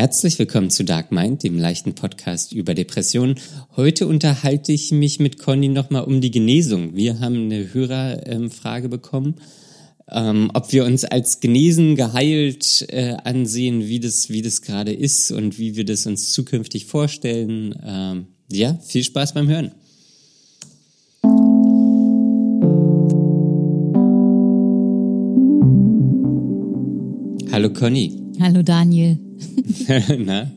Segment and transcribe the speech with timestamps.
[0.00, 3.38] Herzlich willkommen zu Dark Mind, dem leichten Podcast über Depressionen.
[3.76, 6.96] Heute unterhalte ich mich mit Conny nochmal um die Genesung.
[6.96, 9.34] Wir haben eine Hörerfrage bekommen,
[10.10, 15.32] ähm, ob wir uns als genesen, geheilt äh, ansehen, wie das, wie das gerade ist
[15.32, 17.78] und wie wir das uns zukünftig vorstellen.
[17.84, 19.72] Ähm, ja, viel Spaß beim Hören.
[27.52, 28.19] Hallo Conny.
[28.40, 29.18] Hallo Daniel.
[30.18, 30.50] Na?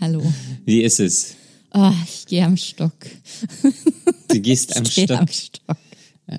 [0.00, 0.22] Hallo.
[0.64, 1.36] Wie ist es?
[1.74, 2.94] Oh, ich gehe am Stock.
[4.28, 5.18] Du gehst am ich gehe Stock.
[5.18, 5.76] am Stock.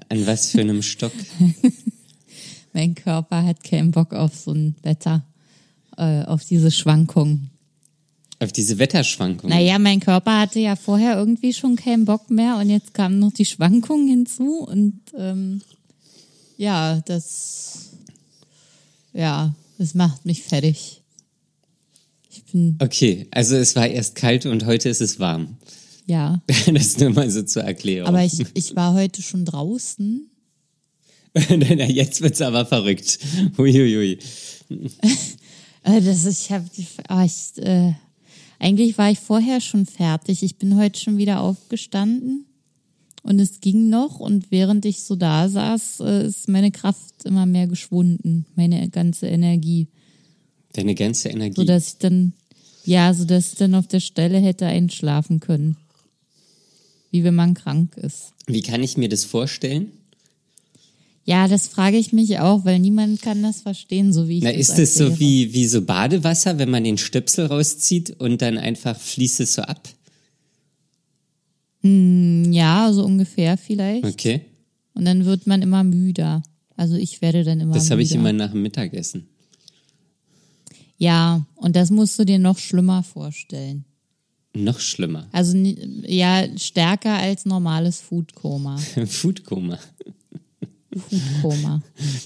[0.09, 1.11] An was für einem Stock?
[2.73, 5.23] Mein Körper hat keinen Bock auf so ein Wetter,
[5.97, 7.51] äh, auf diese Schwankungen.
[8.39, 9.55] Auf diese Wetterschwankungen.
[9.55, 13.33] Naja, mein Körper hatte ja vorher irgendwie schon keinen Bock mehr und jetzt kamen noch
[13.33, 15.61] die Schwankungen hinzu und ähm,
[16.57, 17.91] ja, das
[19.13, 21.01] ja, das macht mich fertig.
[22.29, 25.57] Ich bin Okay, also es war erst kalt und heute ist es warm.
[26.05, 26.41] ja,
[26.73, 28.07] Das nur mal so zur Erklärung.
[28.07, 30.29] aber ich, ich war heute schon draußen
[31.49, 33.19] Jetzt wird's aber verrückt.
[33.57, 34.19] Huiuiui.
[35.83, 36.65] Äh, Das ist, ich habe,
[37.07, 37.93] ah, ich, äh,
[38.59, 40.43] eigentlich war ich vorher schon fertig.
[40.43, 42.45] Ich bin heute schon wieder aufgestanden
[43.27, 44.19] und es ging noch.
[44.19, 49.27] Und während ich so da saß, äh, ist meine Kraft immer mehr geschwunden, meine ganze
[49.27, 49.87] Energie,
[50.73, 51.55] Deine ganze Energie.
[51.55, 52.33] so dass ich dann,
[52.85, 55.75] ja, so dass ich dann auf der Stelle hätte einschlafen können,
[57.11, 58.33] wie wenn man krank ist.
[58.47, 59.91] Wie kann ich mir das vorstellen?
[61.25, 64.53] Ja, das frage ich mich auch, weil niemand kann das verstehen, so wie ich Na,
[64.53, 68.57] das ist es so wie, wie so Badewasser, wenn man den Stöpsel rauszieht und dann
[68.57, 69.89] einfach fließt es so ab?
[71.83, 74.03] Ja, so ungefähr vielleicht.
[74.05, 74.41] Okay.
[74.93, 76.41] Und dann wird man immer müder.
[76.75, 79.27] Also ich werde dann immer Das habe ich immer nach dem Mittagessen.
[80.97, 83.85] Ja, und das musst du dir noch schlimmer vorstellen.
[84.55, 85.27] Noch schlimmer.
[85.31, 88.77] Also ja, stärker als normales Foodkoma.
[89.05, 89.77] Foodkoma.
[91.09, 91.83] Foodkoma.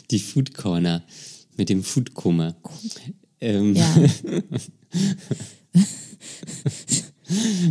[0.10, 1.04] Die Food Corner
[1.58, 2.56] mit dem Foodkoma.
[3.42, 3.96] Ähm, Ja.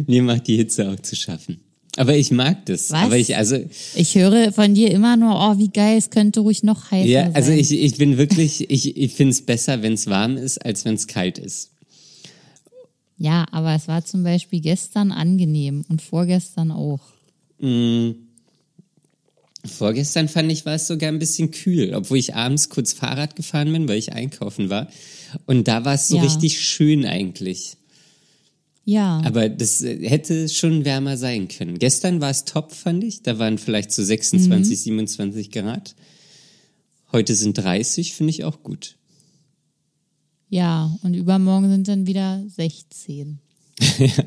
[0.06, 1.60] Mir macht die Hitze auch zu schaffen.
[2.00, 2.90] Aber ich mag das.
[2.90, 3.02] Was?
[3.02, 3.58] Aber ich, also,
[3.94, 7.24] Ich höre von dir immer nur, oh, wie geil, es könnte ruhig noch heißer ja,
[7.24, 7.34] sein.
[7.34, 10.86] also ich, ich bin wirklich, ich, ich finde es besser, wenn es warm ist, als
[10.86, 11.72] wenn es kalt ist.
[13.18, 17.00] Ja, aber es war zum Beispiel gestern angenehm und vorgestern auch.
[19.66, 23.70] Vorgestern fand ich, war es sogar ein bisschen kühl, obwohl ich abends kurz Fahrrad gefahren
[23.72, 24.88] bin, weil ich einkaufen war.
[25.44, 26.22] Und da war es so Ja.
[26.22, 27.76] richtig schön eigentlich.
[28.90, 31.78] Ja, Aber das äh, hätte schon wärmer sein können.
[31.78, 33.22] Gestern war es top, fand ich.
[33.22, 34.82] Da waren vielleicht so 26, Mhm.
[34.82, 35.94] 27 Grad.
[37.12, 38.96] Heute sind 30, finde ich auch gut.
[40.48, 43.38] ja, und übermorgen sind dann wieder 16.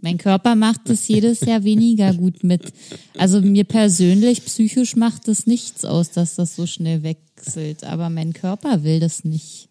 [0.00, 2.72] Mein Körper macht es jedes Jahr weniger gut mit.
[3.16, 7.84] Also mir persönlich, psychisch macht es nichts aus, dass das so schnell wechselt.
[7.84, 9.68] Aber mein Körper will das nicht.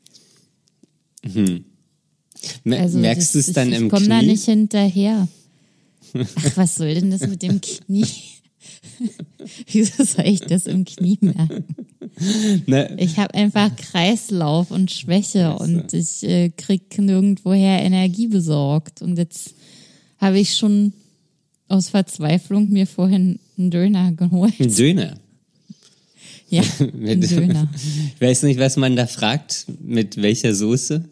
[1.23, 1.59] Mer
[2.69, 4.09] Also Merkst du es dann ich, im Ich komme Knie?
[4.15, 5.27] da nicht hinterher.
[6.13, 8.05] Ach, was soll denn das mit dem Knie?
[9.71, 11.63] Wieso soll ich das im Knie merken?
[12.65, 12.95] Ne?
[12.99, 19.01] Ich habe einfach Kreislauf und Schwäche und ich äh, krieg nirgendwoher Energie besorgt.
[19.01, 19.53] Und jetzt
[20.17, 20.93] habe ich schon
[21.67, 24.53] aus Verzweiflung mir vorhin einen Döner geholt.
[24.59, 25.19] Ein Döner.
[26.49, 27.67] Ja, Mit- Döner.
[28.15, 31.03] Ich weiß nicht, was man da fragt, mit welcher Soße.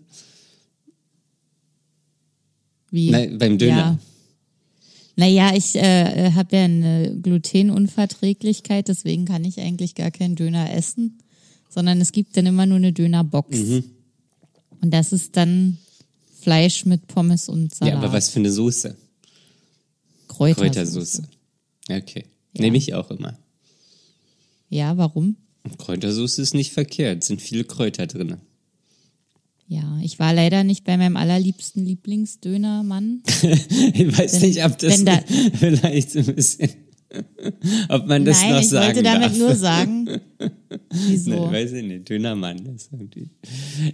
[2.92, 3.10] Wie?
[3.10, 3.76] Na, beim Döner.
[3.78, 4.00] Ja.
[5.18, 11.20] Naja, ich äh, habe ja eine Glutenunverträglichkeit, deswegen kann ich eigentlich gar keinen Döner essen,
[11.70, 13.58] sondern es gibt dann immer nur eine Dönerbox.
[13.58, 13.84] Mhm.
[14.82, 15.78] Und das ist dann
[16.42, 17.94] Fleisch mit Pommes und Salat.
[17.94, 18.96] Ja, aber was für eine Soße?
[20.28, 21.24] Kräutersoße.
[21.24, 21.24] Kräutersoße.
[21.90, 22.26] Okay.
[22.54, 23.38] Nehme ich auch immer.
[24.70, 25.38] Ja, warum?
[25.78, 28.38] Kräutersoße ist nicht verkehrt, sind viele Kräuter drin.
[29.68, 33.24] Ja, ich war leider nicht bei meinem allerliebsten Lieblingsdönermann.
[33.94, 35.20] Ich weiß Wenn- nicht, ob das da-
[35.60, 36.70] vielleicht ein bisschen,
[37.90, 39.38] ob man das Nein, noch ich sagen wollte damit darf.
[39.38, 40.10] nur sagen,
[41.08, 41.30] wieso?
[41.32, 43.30] Nee, weiß ich nicht, Dönermann ist irgendwie.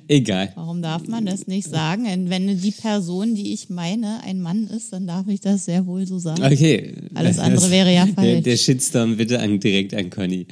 [0.07, 0.51] Egal.
[0.55, 2.05] Warum darf man das nicht sagen?
[2.05, 5.85] Und wenn die Person, die ich meine, ein Mann ist, dann darf ich das sehr
[5.85, 6.43] wohl so sagen.
[6.43, 6.95] Okay.
[7.13, 8.43] Alles andere wäre ja Der, falsch.
[8.43, 10.47] der Shitstorm bitte an, direkt an Conny.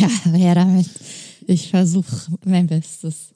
[0.00, 0.86] Ja, her damit.
[1.46, 3.34] Ich versuche mein Bestes.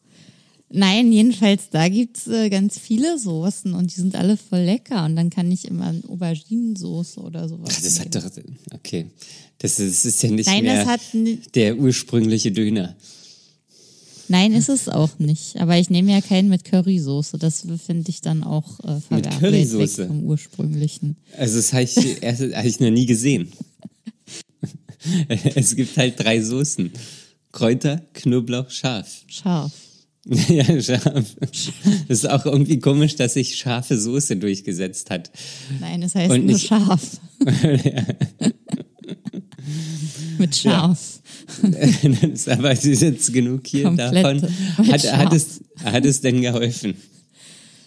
[0.72, 5.04] Nein, jedenfalls, da gibt's äh, ganz viele Soßen und die sind alle voll lecker.
[5.04, 7.74] Und dann kann ich immer eine Auberginensoße oder sowas.
[7.76, 8.24] Ach, das hat doch,
[8.74, 9.06] okay.
[9.58, 11.00] Das ist, das ist ja nicht Nein, mehr das hat
[11.54, 12.96] der ursprüngliche Döner.
[14.28, 15.56] Nein, ist es auch nicht.
[15.58, 17.38] Aber ich nehme ja keinen mit Currysoße.
[17.38, 20.06] Das finde ich dann auch äh, verwerflich Currysoße?
[20.06, 21.16] vom ursprünglichen.
[21.36, 23.52] Also das habe ich, hab ich noch nie gesehen.
[25.56, 26.92] Es gibt halt drei Soßen.
[27.50, 29.24] Kräuter, Knoblauch, Schaf.
[29.26, 29.72] Scharf.
[30.48, 31.34] Ja, scharf.
[31.40, 35.32] Das ist auch irgendwie komisch, dass sich scharfe Soße durchgesetzt hat.
[35.80, 37.18] Nein, es heißt Und nur nicht- scharf.
[40.38, 41.20] Mit scharf.
[41.62, 44.42] Das ist aber es ist jetzt genug hier Komplett davon.
[44.88, 46.94] Hat, hat, es, hat es denn geholfen?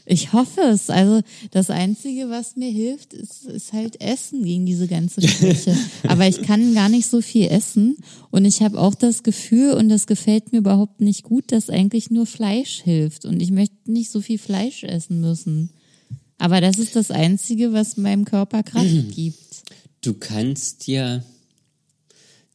[0.06, 0.92] Ich hoffe es.
[0.92, 5.76] Also das Einzige, was mir hilft, ist, ist halt Essen gegen diese ganze Schwäche.
[6.08, 7.98] Aber ich kann gar nicht so viel essen.
[8.30, 12.12] Und ich habe auch das Gefühl, und das gefällt mir überhaupt nicht gut, dass eigentlich
[12.12, 13.26] nur Fleisch hilft.
[13.26, 15.72] Und ich möchte nicht so viel Fleisch essen müssen.
[16.38, 18.86] Aber das ist das Einzige, was meinem Körper Kraft
[19.16, 19.64] gibt.
[20.02, 21.24] Du kannst ja,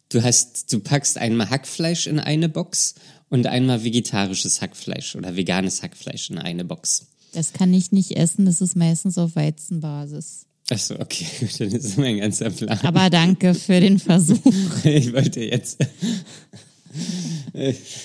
[0.09, 2.95] du hast, du packst einmal Hackfleisch in eine Box
[3.29, 7.07] und einmal vegetarisches Hackfleisch oder veganes Hackfleisch in eine Box.
[7.33, 10.47] Das kann ich nicht essen, das ist meistens auf Weizenbasis.
[10.71, 12.79] Achso, okay, gut, dann ist mein ganzer Plan.
[12.83, 14.39] Aber danke für den Versuch.
[14.85, 15.79] Ich wollte jetzt.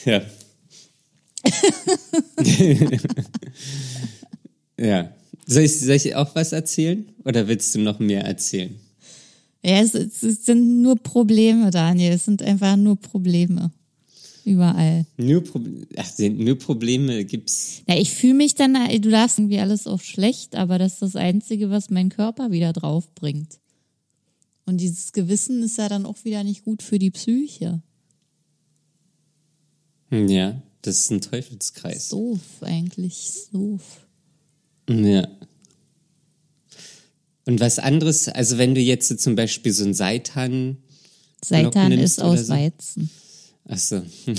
[0.06, 0.22] Ja.
[4.80, 5.10] ja.
[5.48, 7.08] Soll ich, soll ich auch was erzählen?
[7.24, 8.76] Oder willst du noch mehr erzählen?
[9.64, 12.14] Ja, es, es sind nur Probleme, Daniel.
[12.14, 13.72] Es sind einfach nur Probleme.
[14.46, 15.08] Überall.
[15.18, 15.66] Nur, Prob
[15.98, 17.82] Ach, nur Probleme gibt's.
[17.88, 21.16] Ja, ich fühle mich dann, du darfst irgendwie alles auch schlecht, aber das ist das
[21.16, 23.60] Einzige, was mein Körper wieder draufbringt.
[24.68, 27.82] Und dieses Gewissen ist ja dann auch wieder nicht gut für die Psyche.
[30.10, 32.10] Hm, Ja, das ist ein Teufelskreis.
[32.10, 34.06] Doof eigentlich, doof.
[34.88, 35.28] Ja.
[37.46, 40.78] Und was anderes, also wenn du jetzt zum Beispiel so ein Seitan.
[41.44, 42.54] Seitan ist aus so?
[42.54, 43.10] Weizen.
[43.68, 44.02] Ach so.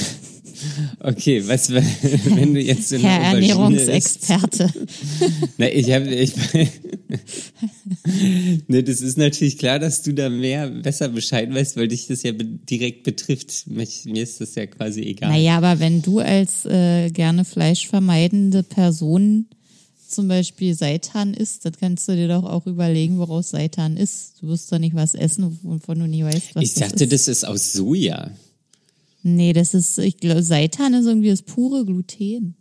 [1.01, 3.35] Okay, was, wenn du jetzt eine Herr?
[3.35, 4.73] Ernährungsexperte.
[5.59, 6.33] Na, ich habe, ich,
[8.67, 12.23] ne, das ist natürlich klar, dass du da mehr, besser Bescheid weißt, weil dich das
[12.23, 13.67] ja direkt betrifft.
[13.67, 15.31] Mich, mir ist das ja quasi egal.
[15.31, 19.47] Naja, aber wenn du als äh, gerne fleischvermeidende Person
[20.09, 24.35] zum Beispiel Seitan isst, dann kannst du dir doch auch überlegen, woraus Seitan ist.
[24.41, 27.13] Du wirst doch nicht was essen, wovon du nie weißt, was ich das dachte, ist.
[27.13, 28.31] das ist aus Soja.
[29.29, 32.55] Nee, das ist, ich glaube, Seitan ist irgendwie das pure Gluten.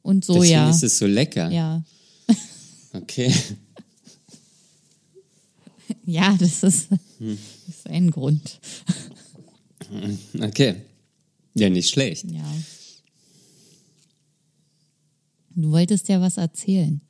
[0.00, 0.70] Und Deswegen Soja.
[0.70, 1.50] ist es so lecker.
[1.50, 1.84] Ja.
[2.94, 3.32] Okay.
[6.04, 6.88] Ja, das ist,
[7.18, 7.38] Hm.
[7.66, 8.58] das ist ein Grund.
[10.40, 10.76] Okay.
[11.54, 12.24] Ja, nicht schlecht.
[12.30, 12.42] Ja.
[15.54, 17.02] Du wolltest ja was erzählen.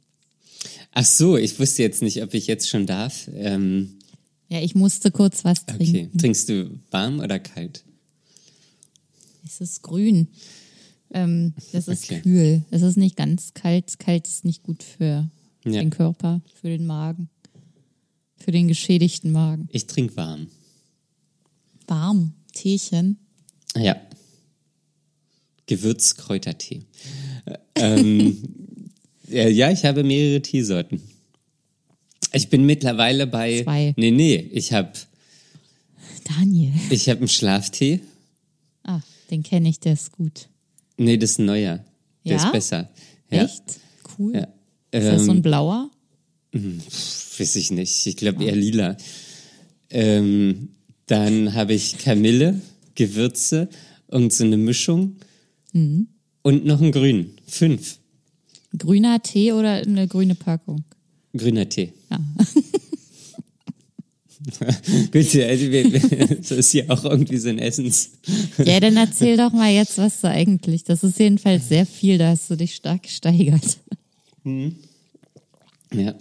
[0.93, 3.28] Ach so, ich wusste jetzt nicht, ob ich jetzt schon darf.
[3.34, 3.98] Ähm,
[4.48, 5.76] Ja, ich musste kurz was okay.
[5.76, 6.19] trinken.
[6.19, 7.84] Trinkst du warm oder kalt?
[9.44, 10.28] Es ist grün.
[11.14, 12.20] Ähm, das ist Okay.
[12.22, 12.64] kühl.
[12.70, 13.98] Es ist nicht ganz kalt.
[13.98, 15.28] Kalt ist nicht gut für
[15.64, 15.80] Ja.
[15.80, 17.28] den Körper, für den Magen,
[18.36, 19.68] für den geschädigten Magen.
[19.72, 20.46] Ich trinke warm.
[21.86, 23.18] Warm, Teechen.
[23.76, 23.96] Ja.
[25.66, 26.82] Gewürzkräutertee.
[27.76, 28.42] ähm,
[29.28, 31.00] ja, ja, ich habe mehrere Teesorten.
[32.32, 33.62] Ich bin mittlerweile bei.
[33.62, 33.94] Zwei.
[33.96, 34.92] Nee, nee, ich habe
[36.24, 36.72] Daniel.
[36.90, 38.00] ich hab einen Schlaftee.
[39.32, 40.49] Ah, den kenne ich, der ist gut.
[40.99, 41.82] Nee, das ist ein neuer.
[42.25, 42.44] Der Ja?
[42.44, 42.90] ist besser.
[43.31, 43.44] Ja.
[43.44, 43.62] Echt?
[44.19, 44.34] Cool.
[44.34, 44.43] Ja.
[44.90, 45.91] Ist das so ein Ähm, blauer?
[46.53, 48.06] Weiß ich nicht.
[48.06, 48.96] Ich glaube eher lila.
[49.91, 50.69] Ähm,
[51.06, 52.60] dann habe ich Kamille,
[52.94, 53.69] Gewürze,
[54.08, 55.17] irgend so eine Mischung
[55.72, 56.08] Mhm.
[56.43, 57.36] und noch einen grünen.
[57.46, 57.98] Fünf.
[58.77, 60.84] Grüner Tee oder eine grüne Packung?
[61.34, 61.93] Grüner Tee.
[62.10, 62.20] Ja.
[65.13, 65.67] Gut, ja, also
[66.39, 68.11] das ist hier auch irgendwie so ein Essens.
[68.58, 70.84] Ja, dann erzähl doch mal jetzt, was du eigentlich.
[70.84, 73.79] Das ist jedenfalls sehr viel, da hast du dich stark gesteigert.
[75.93, 76.15] Ja.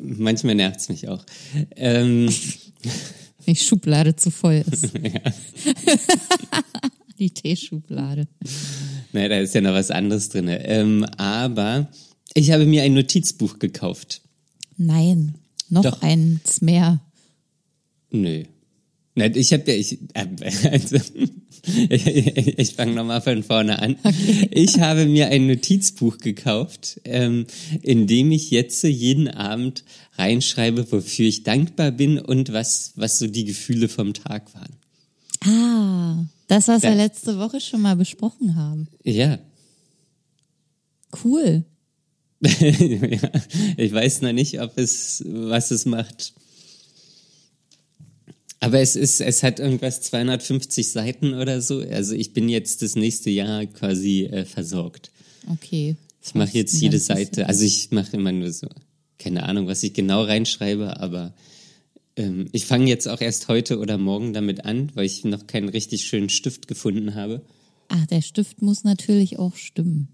[0.00, 1.24] Manchmal nervt es mich auch.
[1.76, 2.28] Ähm,
[3.46, 4.90] Die Schublade zu voll ist.
[7.18, 8.28] Die Teeschublade.
[9.12, 10.46] naja, da ist ja noch was anderes drin.
[10.48, 11.88] Ähm, aber
[12.34, 14.20] ich habe mir ein Notizbuch gekauft.
[14.76, 15.34] Nein,
[15.68, 16.02] noch Doch.
[16.02, 17.00] eins mehr.
[18.10, 18.44] Nö.
[19.14, 20.26] Nein, ich habe ja, ich, äh,
[20.70, 20.96] also,
[21.88, 22.06] ich,
[22.58, 23.96] ich fange nochmal von vorne an.
[24.52, 27.46] Ich habe mir ein Notizbuch gekauft, ähm,
[27.82, 29.84] in dem ich jetzt jeden Abend
[30.16, 34.76] reinschreibe, wofür ich dankbar bin und was, was so die Gefühle vom Tag waren.
[35.44, 36.96] Ah, das, was wir Ja.
[36.96, 38.88] letzte Woche schon mal besprochen haben.
[39.04, 39.38] Ja.
[41.24, 41.64] Cool.
[42.42, 43.30] ja.
[43.76, 46.34] Ich weiß noch nicht, ob es, was es macht.
[48.60, 51.78] Aber es ist, es hat irgendwas 250 Seiten oder so.
[51.80, 55.10] Also ich bin jetzt das nächste Jahr quasi äh, versorgt.
[55.50, 55.96] Okay.
[56.24, 58.66] Ich mache jetzt jede Seite, also ich mache immer nur so,
[59.18, 61.32] keine Ahnung, was ich genau reinschreibe, aber
[62.16, 65.68] ähm, ich fange jetzt auch erst heute oder morgen damit an, weil ich noch keinen
[65.68, 67.42] richtig schönen Stift gefunden habe.
[67.88, 70.08] Ach, der Stift muss natürlich auch stimmen.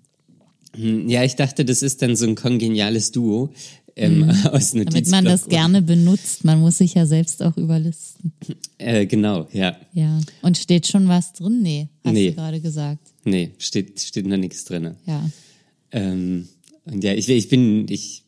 [0.77, 3.53] Hm, Ja, ich dachte, das ist dann so ein kongeniales Duo
[3.97, 4.85] ähm, aus Mhm.
[4.87, 6.45] Damit man das Notizblock gerne benutzt.
[6.45, 8.33] Man muss sich ja selbst auch überlisten.
[8.79, 9.77] Äh, genau, ja.
[9.93, 10.21] Ja.
[10.43, 11.63] Und steht schon was drin?
[11.63, 12.31] Nee, hast Nee.
[12.31, 13.09] du gerade gesagt.
[13.25, 14.95] Nee, steht, steht noch nichts drin.
[15.07, 15.31] Ja.
[15.93, 16.49] Ähm,
[16.85, 18.25] und ja, ich, ich bin, ich,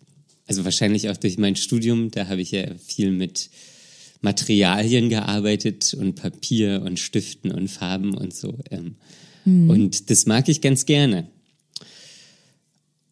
[0.47, 3.51] also wahrscheinlich auch durch mein Studium, da habe ich ja viel mit
[4.23, 8.59] Materialien gearbeitet und Papier und Stiften und Farben und so.
[8.71, 8.97] Ähm,
[9.45, 11.29] Und das mag ich ganz gerne.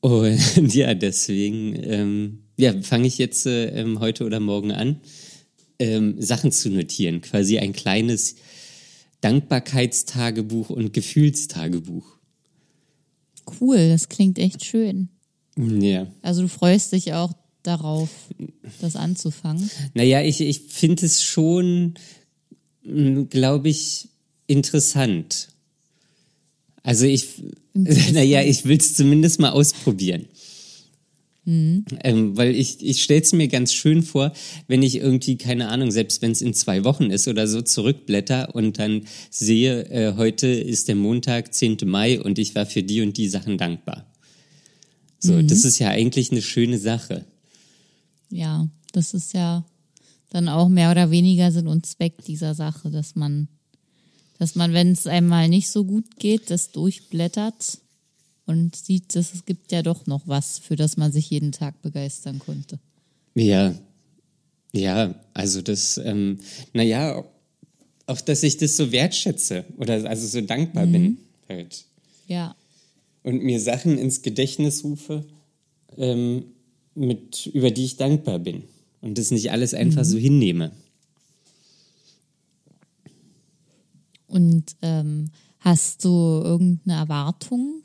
[0.00, 0.38] Und
[0.75, 5.00] ja, deswegen, ähm, ja, fange ich jetzt äh, ähm, heute oder morgen an,
[5.78, 7.20] ähm, Sachen zu notieren.
[7.20, 8.37] Quasi ein kleines
[9.20, 12.04] Dankbarkeitstagebuch und Gefühlstagebuch.
[13.61, 15.08] Cool, das klingt echt schön.
[15.56, 16.06] Ja.
[16.23, 17.32] Also du freust dich auch
[17.62, 18.11] darauf,
[18.80, 19.70] das anzufangen.
[19.94, 21.94] Naja, ich, ich finde es schon,
[22.82, 24.08] glaube ich,
[24.46, 25.49] interessant.
[26.82, 27.42] Also ich,
[27.75, 30.26] naja, ich will es zumindest mal ausprobieren.
[31.46, 34.32] Ähm, weil ich, ich stelle es mir ganz schön vor,
[34.66, 38.54] wenn ich irgendwie, keine Ahnung, selbst wenn es in zwei Wochen ist oder so, zurückblätter
[38.54, 41.78] und dann sehe, äh, heute ist der Montag, 10.
[41.84, 44.06] Mai und ich war für die und die Sachen dankbar.
[45.18, 47.24] So, das ist ja eigentlich eine schöne Sache.
[48.30, 49.64] Ja, das ist ja
[50.28, 53.48] dann auch mehr oder weniger Sinn und Zweck dieser Sache, dass man,
[54.38, 57.78] dass man, wenn es einmal nicht so gut geht, das durchblättert
[58.46, 61.80] und sieht, dass es gibt ja doch noch was, für das man sich jeden Tag
[61.82, 62.78] begeistern konnte.
[63.34, 63.74] Ja,
[64.72, 66.38] ja, also das, ähm,
[66.72, 67.24] naja,
[68.06, 71.84] auch dass ich das so wertschätze oder also so dankbar bin halt.
[72.26, 72.54] Ja,
[73.22, 75.24] Und mir Sachen ins Gedächtnis rufe,
[75.96, 76.44] ähm,
[76.94, 78.64] mit, über die ich dankbar bin.
[79.00, 80.72] Und das nicht alles einfach so hinnehme.
[84.34, 87.82] und ähm, hast du irgendeine Erwartung?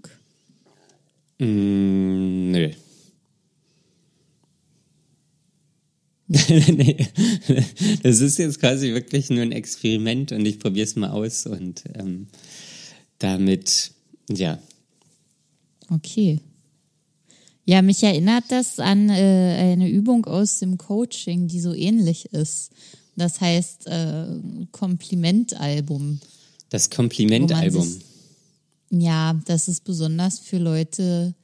[1.39, 2.71] Mm, nö.
[6.47, 7.07] nee,
[8.03, 11.83] das ist jetzt quasi wirklich nur ein Experiment und ich probiere es mal aus und
[11.95, 12.27] ähm,
[13.17, 13.91] damit,
[14.29, 14.59] ja,
[15.91, 16.39] Okay.
[17.65, 22.71] Ja, mich erinnert das an äh, eine Übung aus dem Coaching, die so ähnlich ist.
[23.15, 24.25] Das heißt äh,
[24.71, 26.19] Komplimentalbum.
[26.69, 27.99] das Komplimentalbum.
[28.89, 31.35] Ja, das ist besonders für Leute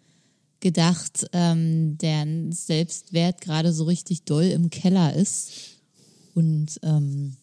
[0.60, 5.52] gedacht, ähm, deren Selbstwert gerade so richtig doll im Keller ist.
[6.34, 7.36] Und ähm,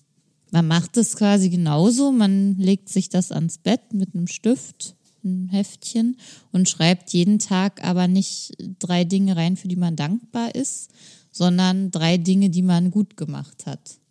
[0.51, 2.11] man macht es quasi genauso.
[2.11, 6.17] Man legt sich das ans Bett mit einem Stift, ein Heftchen
[6.51, 10.91] und schreibt jeden Tag aber nicht drei Dinge rein, für die man dankbar ist,
[11.31, 14.03] sondern drei Dinge, die man gut gemacht hat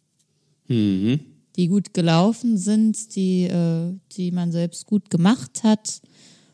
[0.72, 1.20] Mhm.
[1.56, 6.02] Die gut gelaufen sind, die, äh, die man selbst gut gemacht hat.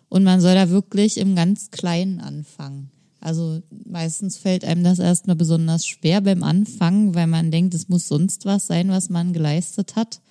[0.09, 2.89] Und man soll da wirklich im ganz Kleinen anfangen.
[3.19, 8.07] Also meistens fällt einem das erstmal besonders schwer beim Anfangen, weil man denkt, es muss
[8.07, 10.21] sonst was sein, was man geleistet hat.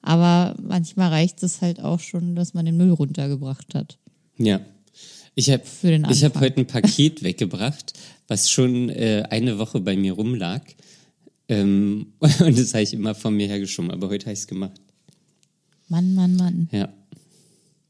[0.00, 3.98] Aber manchmal reicht es halt auch schon, dass man den Müll runtergebracht hat.
[4.36, 4.60] Ja.
[5.34, 7.94] Ich habe hab heute ein Paket weggebracht,
[8.28, 10.62] was schon äh, eine Woche bei mir rumlag.
[11.52, 14.80] Ähm, und das habe ich immer von mir hergeschoben, aber heute habe ich es gemacht.
[15.88, 16.68] Mann, Mann, Mann.
[16.72, 16.88] Ja.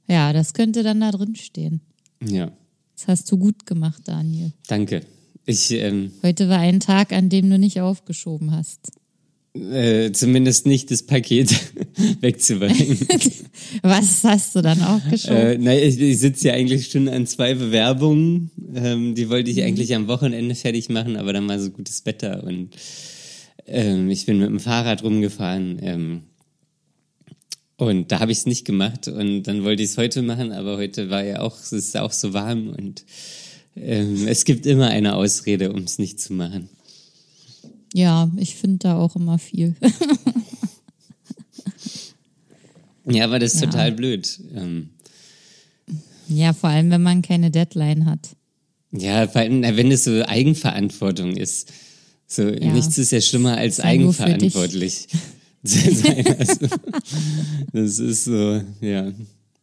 [0.08, 1.80] Ja, das könnte dann da drin stehen.
[2.26, 2.50] Ja.
[2.96, 4.52] Das hast du gut gemacht, Daniel.
[4.66, 5.02] Danke.
[5.46, 8.92] Ich, ähm, Heute war ein Tag, an dem du nicht aufgeschoben hast.
[9.54, 11.50] äh, zumindest nicht das Paket
[12.20, 12.98] wegzubringen.
[13.82, 15.36] Was hast du dann aufgeschoben?
[15.36, 18.50] äh, nein, ich, ich sitze ja eigentlich schon an zwei Bewerbungen.
[18.74, 22.44] Ähm, die wollte ich eigentlich am Wochenende fertig machen, aber dann war so gutes Wetter
[22.44, 22.70] und
[23.66, 25.78] ähm, ich bin mit dem Fahrrad rumgefahren.
[25.82, 26.22] Ähm,
[27.76, 30.76] und da habe ich es nicht gemacht und dann wollte ich es heute machen, aber
[30.76, 33.04] heute war ja auch, es ist auch so warm und
[33.74, 36.68] ähm, es gibt immer eine Ausrede, um es nicht zu machen.
[37.94, 39.74] Ja, ich finde da auch immer viel.
[43.04, 43.66] Ja, aber das ist Ja.
[43.66, 44.38] total blöd.
[44.54, 44.90] Ähm,
[46.28, 48.36] ja, vor allem, wenn man keine Deadline hat.
[48.92, 51.72] Ja, vor allem, wenn es so Eigenverantwortung ist.
[52.34, 55.06] So, nichts ist ja schlimmer als Sei eigenverantwortlich
[55.64, 56.24] zu sein.
[56.38, 56.66] Also,
[57.72, 59.12] das ist so, ja.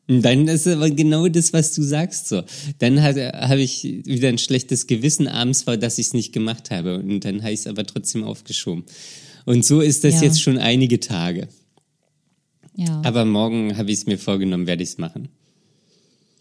[0.07, 2.41] Und dann ist aber genau das, was du sagst so.
[2.79, 6.97] Dann habe ich wieder ein schlechtes Gewissen abends, weil dass ich es nicht gemacht habe.
[6.99, 8.83] Und dann habe ich es aber trotzdem aufgeschoben.
[9.45, 10.23] Und so ist das Ja.
[10.23, 11.47] jetzt schon einige Tage.
[12.75, 13.01] Ja.
[13.03, 15.27] Aber morgen habe ich es mir vorgenommen, werde ich es machen.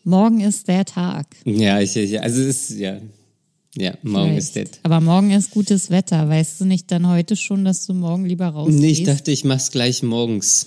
[0.04, 1.26] morgen ist der Tag.
[1.44, 3.00] Ja, ich, ich also es ist, ja.
[3.78, 4.72] Ja, morgen ist Vielleicht.
[4.74, 4.80] das.
[4.84, 6.28] Aber morgen ist gutes Wetter.
[6.28, 8.80] Weißt du nicht dann heute schon, dass du morgen lieber rausgehst?
[8.80, 10.66] Nee, ich dachte, ich mach's gleich morgens.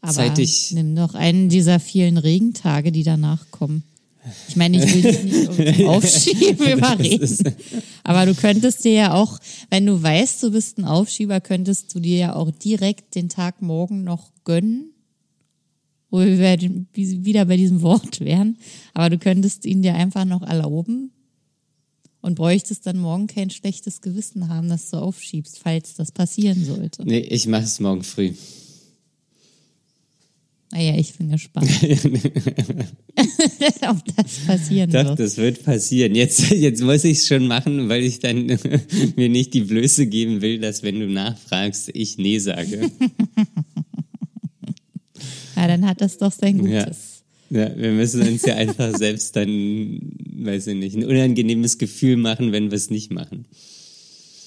[0.00, 3.82] Aber zeitig- nimm doch einen dieser vielen Regentage, die danach kommen.
[4.48, 5.24] Ich meine, ich will dich
[5.56, 7.54] nicht Aufschieben überreden.
[8.04, 9.38] Aber du könntest dir ja auch,
[9.70, 13.62] wenn du weißt, du bist ein Aufschieber, könntest du dir ja auch direkt den Tag
[13.62, 14.90] morgen noch gönnen.
[16.10, 18.56] Wo wir wieder bei diesem Wort wären.
[18.94, 21.10] Aber du könntest ihn dir einfach noch erlauben
[22.20, 27.04] und bräuchtest dann morgen kein schlechtes Gewissen haben, dass du aufschiebst, falls das passieren sollte.
[27.04, 28.32] Nee, ich mache es morgen früh.
[30.70, 31.70] Naja, ich bin gespannt,
[33.88, 35.18] ob das passieren Doch, wird.
[35.18, 36.14] das wird passieren.
[36.14, 38.44] Jetzt, jetzt muss ich es schon machen, weil ich dann
[39.16, 42.90] mir nicht die Blöße geben will, dass wenn du nachfragst, ich nee sage.
[45.56, 46.84] Ja, dann hat das doch sein Ja.
[46.84, 47.24] Gutes.
[47.50, 49.98] Ja, wir müssen uns ja einfach selbst dann,
[50.44, 53.46] weiß ich nicht, ein unangenehmes Gefühl machen, wenn wir es nicht machen.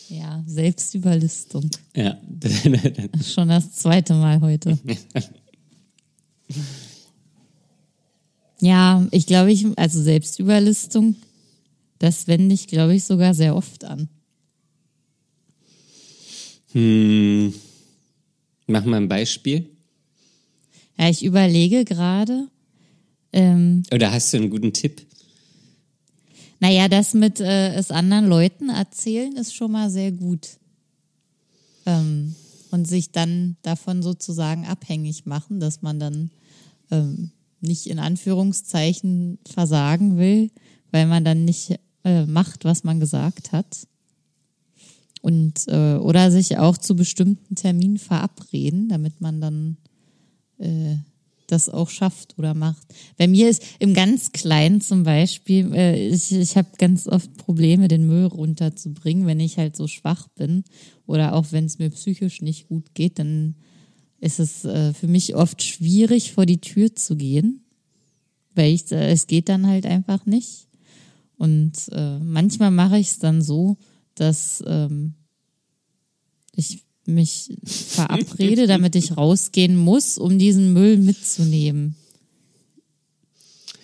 [0.10, 1.70] Ja, Selbstüberlistung.
[1.96, 2.20] Ja.
[3.24, 4.78] Schon das zweite Mal heute.
[8.60, 11.16] Ja, ich glaube, ich, also Selbstüberlistung,
[11.98, 14.10] das wende ich, glaube ich, sogar sehr oft an.
[16.74, 17.54] hm.
[18.68, 19.70] Mach mal ein Beispiel.
[20.98, 22.48] Ja, ich überlege gerade,
[23.34, 25.02] ähm, Oder hast du einen guten Tipp?
[26.62, 30.60] Naja, das mit äh, es anderen Leuten erzählen ist schon mal sehr gut.
[31.88, 32.36] Ähm,
[32.70, 36.30] und sich dann davon sozusagen abhängig machen, dass man dann
[36.92, 40.52] ähm, nicht in Anführungszeichen versagen will,
[40.92, 43.88] weil man dann nicht äh, macht, was man gesagt hat.
[45.22, 49.78] Und äh, oder sich auch zu bestimmten Terminen verabreden, damit man dann
[50.60, 50.98] äh,
[51.52, 52.86] das auch schafft oder macht.
[53.18, 57.88] Bei mir ist im ganz Kleinen zum Beispiel, äh, ich, ich habe ganz oft Probleme,
[57.88, 60.64] den Müll runterzubringen, wenn ich halt so schwach bin
[61.06, 63.56] oder auch wenn es mir psychisch nicht gut geht, dann
[64.20, 67.66] ist es äh, für mich oft schwierig, vor die Tür zu gehen,
[68.56, 70.68] weil ich, äh, es geht dann halt einfach nicht.
[71.38, 73.78] Und äh, manchmal mache ich es dann so,
[74.14, 75.16] dass ähm,
[76.56, 81.96] ich mich verabrede, damit ich rausgehen muss, um diesen Müll mitzunehmen.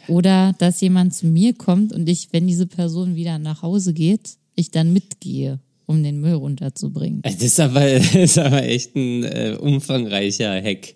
[0.08, 4.38] Oder dass jemand zu mir kommt und ich, wenn diese Person wieder nach Hause geht,
[4.56, 7.22] ich dann mitgehe, um den Müll runterzubringen.
[7.24, 10.96] Das ist aber, das ist aber echt ein äh, umfangreicher Hack.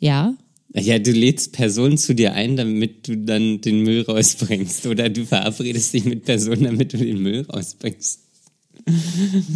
[0.00, 0.36] Ja,
[0.76, 4.86] Ja, du lädst Personen zu dir ein, damit du dann den Müll rausbringst.
[4.86, 8.23] Oder du verabredest dich mit Personen, damit du den Müll rausbringst.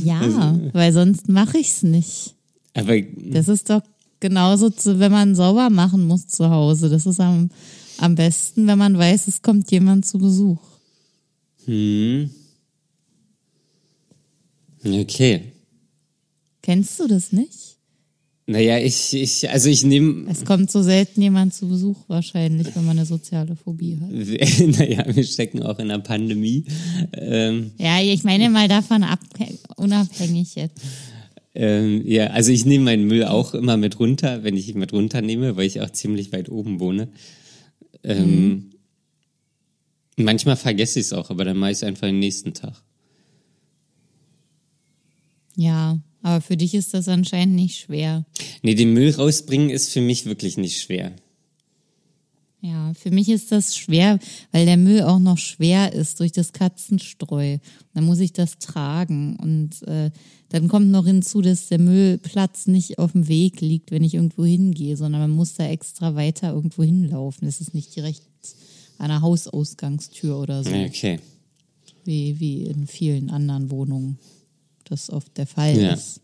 [0.04, 2.34] Ja, weil sonst mache ich's nicht.
[2.74, 3.82] Aber Das ist doch
[4.20, 6.88] genauso, zu, wenn man sauber machen muss zu Hause.
[6.88, 7.50] Das ist am,
[7.98, 10.60] am besten, wenn man weiß, es kommt jemand zu Besuch.
[11.66, 12.30] hm.
[14.84, 15.52] Okay.
[16.62, 17.67] Kennst du das nicht?
[18.50, 22.86] Naja, ich, ich, also ich nehme, Es kommt so selten jemand zu Besuch wahrscheinlich, wenn
[22.86, 24.10] man eine soziale Phobie hat.
[24.78, 26.64] naja, wir stecken auch in einer Pandemie.
[27.12, 29.20] Ähm, Ja, ich meine mal davon ab,
[29.76, 30.80] unabhängig jetzt.
[31.54, 34.94] ähm, ja, also ich nehme meinen Müll auch immer mit runter, wenn ich ihn mit
[34.94, 37.08] runternehme, weil ich auch ziemlich weit oben wohne.
[38.02, 38.70] Ähm,
[40.16, 42.82] Manchmal vergesse ich es auch, aber dann mache ich es einfach den nächsten Tag.
[45.54, 45.98] Ja,
[46.28, 48.26] aber für dich ist das anscheinend nicht schwer.
[48.60, 51.12] Nee, den Müll rausbringen ist für mich wirklich nicht schwer.
[52.60, 54.18] Ja, für mich ist das schwer,
[54.52, 57.56] weil der Müll auch noch schwer ist durch das Katzenstreu.
[57.94, 60.10] Dann muss ich das tragen und äh,
[60.50, 64.44] dann kommt noch hinzu, dass der Müllplatz nicht auf dem Weg liegt, wenn ich irgendwo
[64.44, 67.46] hingehe, sondern man muss da extra weiter irgendwo hinlaufen.
[67.46, 68.20] Das ist nicht direkt
[68.98, 71.20] an der Hausausgangstür oder so, Okay.
[72.04, 74.18] wie, wie in vielen anderen Wohnungen
[74.90, 75.92] das oft der Fall Ja.
[75.94, 76.20] ist.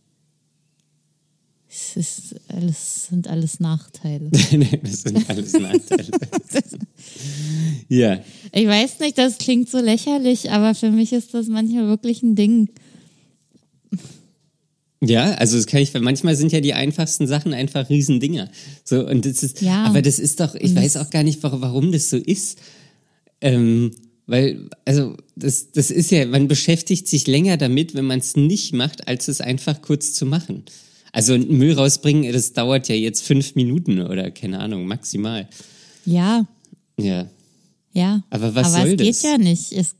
[1.68, 4.30] Es ist alles, sind alles Nachteile.
[4.30, 6.08] das sind alles Nachteile.
[7.88, 8.20] ja.
[8.52, 12.36] Ich weiß nicht, das klingt so lächerlich, aber für mich ist das manchmal wirklich ein
[12.36, 12.68] Ding.
[15.02, 18.50] Ja, also das kann ich, weil manchmal sind ja die einfachsten Sachen einfach Riesendinger.
[18.84, 19.84] So, und das ist, Ja.
[19.84, 22.58] aber das ist doch, ich weiß auch gar nicht, warum, warum das so ist.
[23.40, 23.90] Ähm,
[24.26, 28.72] weil, also, das, das ist ja, man beschäftigt sich länger damit, wenn man es nicht
[28.72, 30.64] macht, als es einfach kurz zu machen.
[31.12, 35.48] Also Müll rausbringen, das dauert ja jetzt fünf Minuten oder keine Ahnung, maximal.
[36.04, 36.46] Ja,
[36.98, 37.28] Ja.
[37.92, 38.24] ja.
[38.30, 39.22] Aber was aber soll es geht das?
[39.22, 39.72] ja nicht.
[39.72, 39.94] Es,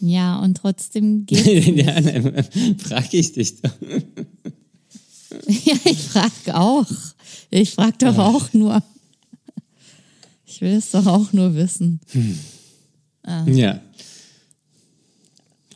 [0.00, 2.44] Ja, und trotzdem geht ja, dann
[2.78, 3.72] frage ich dich doch.
[5.48, 6.86] Ja, ich frage auch.
[7.50, 8.80] Ich frage doch auch nur.
[10.46, 12.00] Ich will es doch auch nur wissen.
[13.46, 13.80] Ja.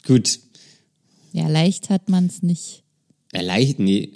[0.07, 0.39] Gut.
[1.33, 2.83] Ja, leicht hat man es nicht.
[3.35, 4.13] Ja, leicht, nee.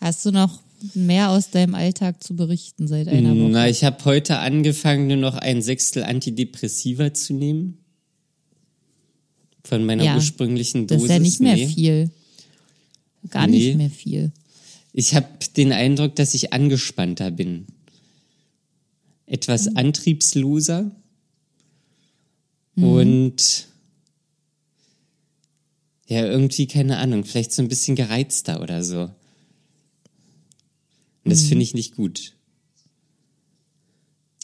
[0.00, 0.62] Hast du noch
[0.94, 3.50] mehr aus deinem Alltag zu berichten seit einer Woche?
[3.50, 7.78] Na, ich habe heute angefangen, nur noch ein Sechstel Antidepressiva zu nehmen.
[9.64, 11.10] Von meiner Ja, ursprünglichen Das Dosis.
[11.10, 11.66] ist ja nicht mehr Nee.
[11.68, 12.10] viel.
[13.28, 13.58] Gar Nee.
[13.58, 14.32] nicht mehr viel.
[14.92, 17.66] Ich habe den Eindruck, dass ich angespannter bin.
[19.26, 19.76] Etwas Mhm.
[19.76, 20.90] antriebsloser
[22.76, 23.66] und
[26.06, 29.02] ja, irgendwie, keine Ahnung, vielleicht so ein bisschen gereizter oder so.
[29.02, 29.12] Und
[31.24, 31.30] Mhm.
[31.30, 32.34] das finde ich nicht gut.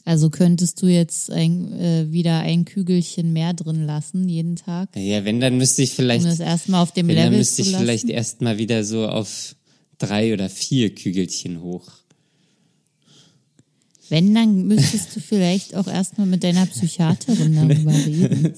[0.05, 5.25] Also könntest du jetzt ein, äh, wieder ein Kügelchen mehr drin lassen jeden Tag, Ja,
[5.25, 7.69] wenn, dann müsste ich um vielleicht, das erstmal auf dem wenn, dann Level müsste zu
[7.71, 9.57] ich vielleicht erstmal wieder so auf
[9.99, 11.89] drei oder vier Kügelchen hoch.
[14.09, 18.55] Wenn, dann müsstest du vielleicht auch erstmal mit deiner Psychiaterin darüber reden.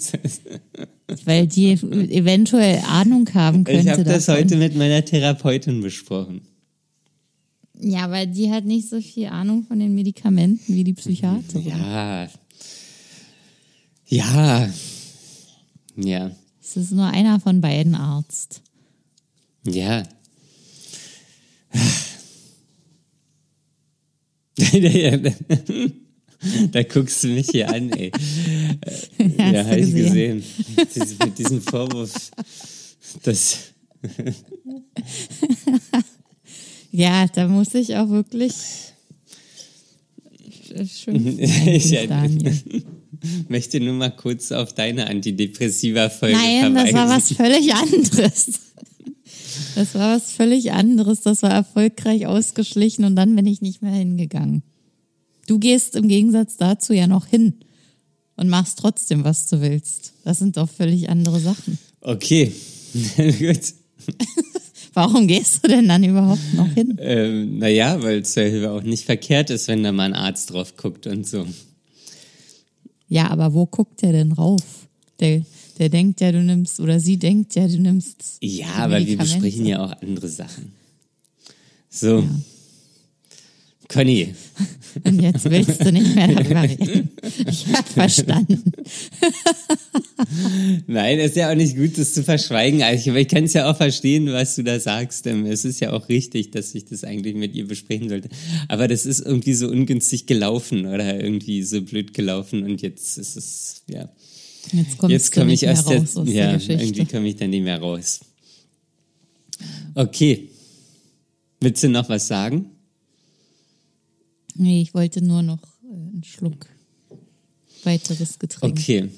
[1.25, 3.81] Weil die eventuell Ahnung haben könnte.
[3.81, 4.45] Ich habe das davon.
[4.45, 6.43] heute mit meiner Therapeutin besprochen.
[7.81, 11.67] Ja, weil die hat nicht so viel Ahnung von den Medikamenten wie die Psychiaterin.
[11.67, 12.29] Ja.
[14.07, 14.69] Ja.
[15.97, 16.31] Ja.
[16.61, 18.63] Es ist nur einer von beiden Arzt.
[19.65, 20.03] Ja.
[26.73, 28.11] da guckst du mich hier an, ey.
[29.39, 30.43] Ja, du habe ich gesehen.
[30.77, 31.19] gesehen.
[31.25, 32.31] Mit diesem Vorwurf,
[33.23, 33.59] das.
[36.91, 38.55] Ja, da muss ich auch wirklich
[40.87, 42.09] schön Ich
[43.49, 46.97] möchte nur mal kurz auf deine Antidepressiva-Folge Nein, das verweisen.
[46.97, 48.51] war was völlig anderes.
[49.79, 51.21] Das war was völlig anderes.
[51.21, 54.65] Das war erfolgreich ausgeschlichen und dann bin ich nicht mehr hingegangen.
[55.47, 57.55] Du gehst im Gegensatz dazu ja noch hin
[58.35, 60.15] und machst trotzdem, was du willst.
[60.25, 61.79] Das sind doch völlig andere Sachen.
[62.01, 62.53] Okay.
[63.17, 63.75] Gut.
[64.95, 66.97] Warum gehst du denn dann überhaupt noch hin?
[67.01, 70.77] Ähm, naja, weil es ja auch nicht verkehrt ist, wenn da mal ein Arzt drauf
[70.77, 71.47] guckt und so.
[73.07, 74.89] Ja, aber wo guckt der denn rauf?
[75.21, 75.43] Der,
[75.79, 78.39] der denkt ja, du nimmst, oder sie denkt ja, du nimmst.
[78.41, 80.73] Ja, aber wir besprechen ja auch andere Sachen.
[81.91, 82.25] So.
[83.89, 84.35] Conny,
[85.05, 87.11] Und jetzt willst du nicht mehr darüber reden.
[87.49, 88.73] Ich hab verstanden.
[90.87, 92.83] nein, es ist ja auch nicht gut, das zu verschweigen.
[92.83, 95.27] Also, aber ich kann es ja auch verstehen, was du da sagst.
[95.27, 98.29] Ähm, Es ist ja auch richtig, dass ich das eigentlich mit ihr besprechen sollte.
[98.69, 103.37] Aber das ist irgendwie so ungünstig gelaufen oder irgendwie so blöd gelaufen und jetzt ist
[103.37, 104.09] es, ja.
[104.73, 106.83] Jetzt Jetzt komme ich aus raus der, aus ja, der Geschichte.
[106.83, 108.21] irgendwie komme ich dann nicht mehr raus.
[109.95, 110.49] Okay.
[111.61, 112.67] Willst du noch was sagen?
[114.55, 116.67] Nee, ich wollte nur noch äh, einen Schluck
[117.85, 118.79] weiteres Getränk.
[118.79, 119.09] Okay.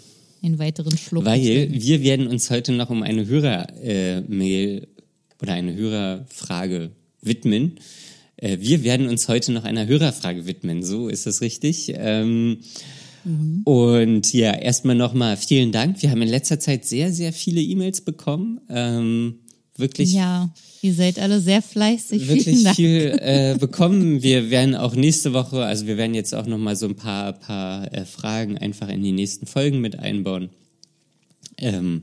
[0.42, 1.24] Einen weiteren Schluck.
[1.24, 1.82] Weil Getränk.
[1.82, 4.88] wir werden uns heute noch um eine Hörer-Mail
[5.42, 7.78] oder eine Hörerfrage widmen.
[8.36, 11.92] Äh, wir werden uns heute noch einer Hörerfrage widmen, so ist das richtig.
[11.94, 12.58] Ähm,
[13.64, 16.02] Und ja, erstmal nochmal vielen Dank.
[16.02, 18.60] Wir haben in letzter Zeit sehr, sehr viele E-Mails bekommen.
[18.68, 19.40] Ähm,
[19.76, 20.52] wirklich Ja,
[20.82, 22.28] ihr seid alle sehr fleißig.
[22.28, 24.22] Wirklich viel äh, bekommen.
[24.22, 27.34] Wir werden auch nächste Woche, also wir werden jetzt auch noch mal so ein paar,
[27.34, 30.50] paar äh, Fragen einfach in die nächsten Folgen mit einbauen.
[31.58, 32.02] Ähm,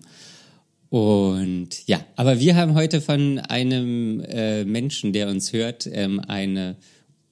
[0.90, 6.78] und ja, aber wir haben heute von einem äh, Menschen, der uns hört, ähm, eine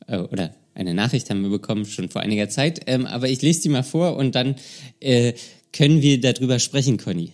[0.08, 2.82] äh, oder eine Nachricht haben wir bekommen schon vor einiger Zeit.
[2.86, 4.56] Ähm, aber ich lese die mal vor und dann
[5.00, 5.34] äh,
[5.72, 7.32] können wir darüber sprechen, Conny.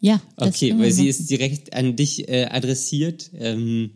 [0.00, 1.10] Ja, das Okay, weil sie machen.
[1.10, 3.30] ist direkt an dich äh, adressiert.
[3.38, 3.90] Ähm,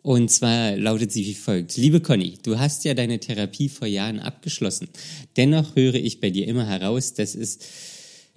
[0.00, 1.76] und zwar lautet sie wie folgt.
[1.76, 4.88] Liebe Conny, du hast ja deine Therapie vor Jahren abgeschlossen.
[5.36, 7.58] Dennoch höre ich bei dir immer heraus, dass es,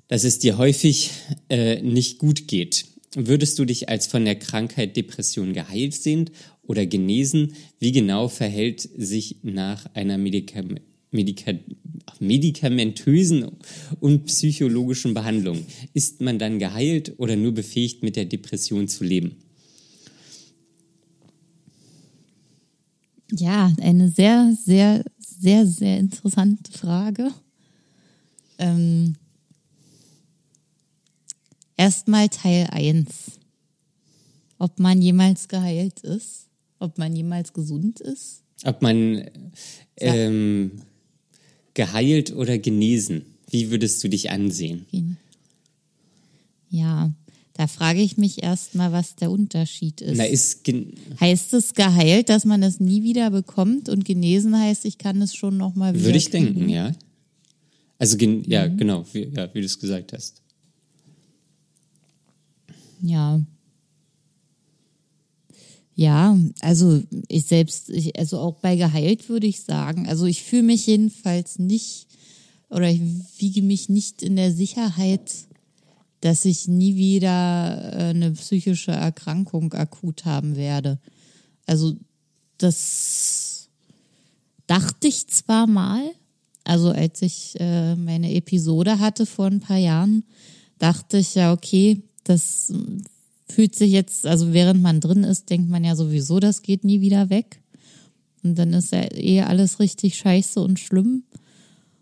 [0.07, 1.11] dass es dir häufig
[1.47, 2.85] äh, nicht gut geht.
[3.15, 6.31] Würdest du dich als von der Krankheit Depression geheilt sehen
[6.69, 7.53] oder genesen?
[7.79, 10.75] Wie genau verhält sich nach einer Medikam
[11.11, 11.53] Medika
[12.19, 13.47] medikamentösen
[13.99, 15.65] und psychologischen Behandlung?
[15.93, 19.37] Ist man dann geheilt oder nur befähigt, mit der Depression zu leben?
[23.31, 27.31] Ja, eine sehr, sehr, sehr, sehr interessante Frage.
[28.59, 29.15] Ähm,
[31.79, 33.07] Erstmal Teil 1.
[34.57, 36.48] Ob man jemals geheilt ist,
[36.79, 38.41] ob man jemals gesund ist.
[38.65, 39.29] Ob man
[39.97, 40.71] ähm,
[41.73, 43.25] geheilt oder genesen?
[43.49, 44.85] Wie würdest du dich ansehen?
[46.69, 47.11] Ja,
[47.53, 50.17] da frage ich mich erstmal, was der Unterschied ist.
[50.17, 50.61] Na, ist
[51.19, 55.35] heißt es geheilt, dass man das nie wieder bekommt und genesen heißt, ich kann es
[55.35, 56.53] schon nochmal wieder würde ich kriegen?
[56.53, 56.91] denken, ja.
[57.97, 58.77] Also ja, Mhm.
[58.77, 60.41] genau, wie, ja, wie du es gesagt hast.
[63.01, 63.41] Ja.
[65.99, 70.63] Ja, also ich selbst, ich, also auch bei geheilt würde ich sagen, also ich fühle
[70.63, 72.07] mich jedenfalls nicht
[72.69, 73.01] oder ich
[73.37, 75.29] wiege mich nicht in der Sicherheit,
[76.21, 80.99] dass ich nie wieder äh, eine psychische Erkrankung akut haben werde.
[81.65, 81.97] Also
[82.59, 83.67] das
[84.67, 86.11] dachte ich zwar mal,
[86.63, 90.23] also als ich äh, meine Episode hatte vor ein paar Jahren,
[90.77, 92.71] dachte ich ja, okay, das
[93.49, 97.01] fühlt sich jetzt, also während man drin ist, denkt man ja sowieso, das geht nie
[97.01, 97.61] wieder weg.
[98.43, 101.23] Und dann ist ja eh alles richtig scheiße und schlimm.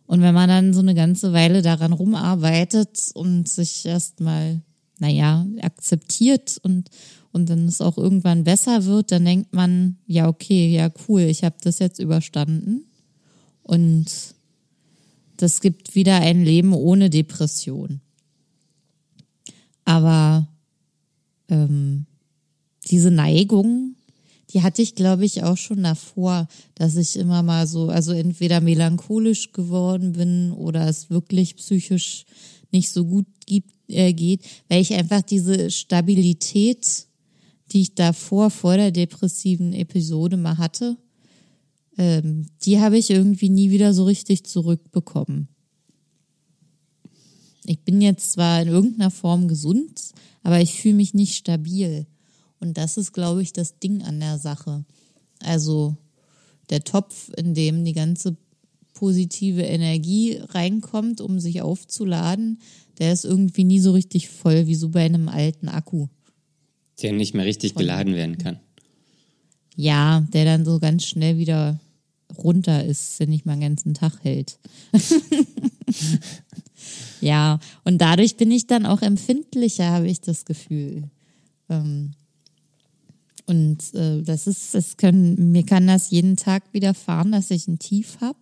[0.06, 4.62] Und wenn man dann so eine ganze Weile daran rumarbeitet und sich erstmal,
[5.00, 6.90] naja, akzeptiert und,
[7.32, 11.44] und dann es auch irgendwann besser wird, dann denkt man, ja, okay, ja, cool, ich
[11.44, 12.86] habe das jetzt überstanden.
[13.64, 14.06] Und
[15.36, 18.00] das gibt wieder ein Leben ohne Depression.
[19.84, 20.48] Aber
[21.50, 22.06] ähm,
[22.90, 23.96] diese Neigung,
[24.52, 28.62] die hatte ich, glaube ich, auch schon davor, dass ich immer mal so, also entweder
[28.62, 32.26] melancholisch geworden bin oder es wirklich psychisch
[32.72, 37.08] nicht so gut gibt, äh, geht, weil ich einfach diese Stabilität,
[37.72, 40.98] die ich davor, vor der depressiven Episode mal hatte,
[41.98, 45.50] ähm, die habe ich irgendwie nie wieder so richtig zurückbekommen.
[47.68, 52.08] Ich bin jetzt zwar in irgendeiner Form gesund, aber ich fühle mich nicht stabil.
[52.60, 54.86] Und das ist, glaube ich, das Ding an der Sache.
[55.42, 55.98] Also
[56.70, 58.38] der Topf, in dem die ganze
[58.94, 62.60] positive Energie reinkommt, um sich aufzuladen,
[63.00, 66.08] der ist irgendwie nie so richtig voll, wie so bei einem alten Akku.
[67.02, 68.60] Der nicht mehr richtig geladen werden kann.
[69.76, 71.80] Ja, der dann so ganz schnell wieder
[72.38, 74.58] runter ist, wenn nicht mal den ganzen Tag hält.
[77.22, 81.10] ja, und dadurch bin ich dann auch empfindlicher, habe ich das Gefühl.
[81.70, 82.12] Ähm,
[83.46, 87.80] und äh, das ist, es können, mir kann das jeden Tag widerfahren, dass ich ein
[87.80, 88.38] Tief habe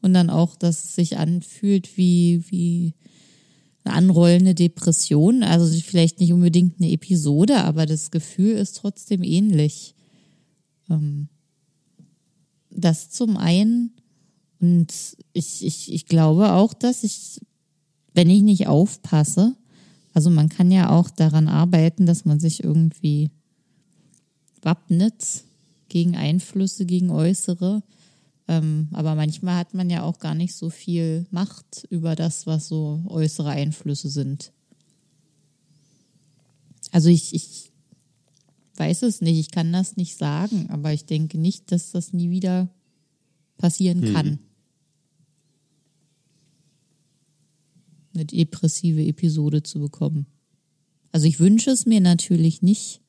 [0.00, 2.94] und dann auch, dass es sich anfühlt wie, wie
[3.84, 5.42] eine anrollende Depression.
[5.42, 9.94] Also vielleicht nicht unbedingt eine Episode, aber das Gefühl ist trotzdem ähnlich.
[10.88, 11.28] Ähm,
[12.70, 13.92] das zum einen.
[14.60, 14.92] Und
[15.32, 17.40] ich, ich, ich glaube auch, dass ich,
[18.14, 19.56] wenn ich nicht aufpasse,
[20.14, 23.30] also man kann ja auch daran arbeiten, dass man sich irgendwie
[24.62, 25.42] wappnet
[25.88, 27.82] gegen Einflüsse, gegen äußere.
[28.46, 32.68] Ähm, aber manchmal hat man ja auch gar nicht so viel Macht über das, was
[32.68, 34.52] so äußere Einflüsse sind.
[36.92, 37.72] Also ich, ich
[38.76, 42.30] weiß es nicht, ich kann das nicht sagen, aber ich denke nicht, dass das nie
[42.30, 42.68] wieder
[43.58, 44.38] passieren kann.
[48.14, 50.26] Eine depressive Episode zu bekommen.
[51.12, 53.00] Also ich wünsche es mir natürlich nicht.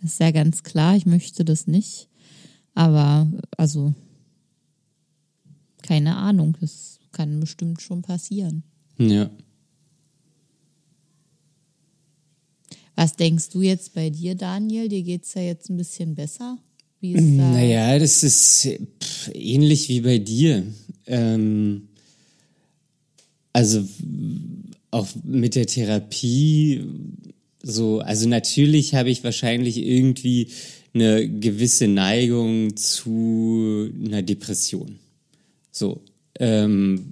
[0.00, 2.08] Das ist ja ganz klar, ich möchte das nicht.
[2.74, 3.94] Aber also
[5.82, 8.62] keine Ahnung, das kann bestimmt schon passieren.
[8.98, 9.30] Ja.
[12.94, 14.88] Was denkst du jetzt bei dir, Daniel?
[14.88, 16.58] Dir geht's ja jetzt ein bisschen besser.
[17.00, 17.50] Wie ist da?
[17.50, 18.68] Naja, das ist
[19.32, 20.64] ähnlich wie bei dir.
[21.06, 21.88] Ähm,
[23.52, 23.86] also
[24.90, 26.82] auch mit der Therapie
[27.62, 30.48] so, also natürlich habe ich wahrscheinlich irgendwie
[30.94, 34.98] eine gewisse Neigung zu einer Depression.
[35.70, 36.02] So,
[36.38, 37.06] ähm,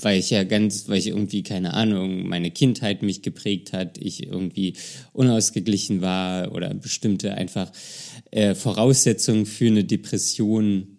[0.00, 4.26] weil ich ja ganz, weil ich irgendwie, keine Ahnung, meine Kindheit mich geprägt hat, ich
[4.26, 4.74] irgendwie
[5.12, 7.72] unausgeglichen war oder bestimmte einfach
[8.30, 10.98] äh, Voraussetzungen für eine Depression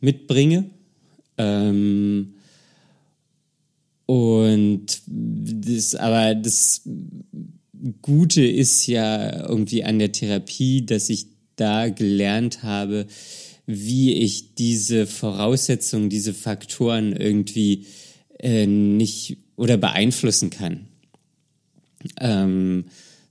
[0.00, 0.70] mitbringe.
[1.38, 2.34] Ähm,
[4.06, 6.82] und das, aber das
[8.02, 13.06] Gute ist ja irgendwie an der Therapie, dass ich da gelernt habe,
[13.66, 17.86] wie ich diese Voraussetzungen, diese Faktoren irgendwie
[18.38, 20.88] äh, nicht oder beeinflussen kann.
[22.20, 22.86] Ähm,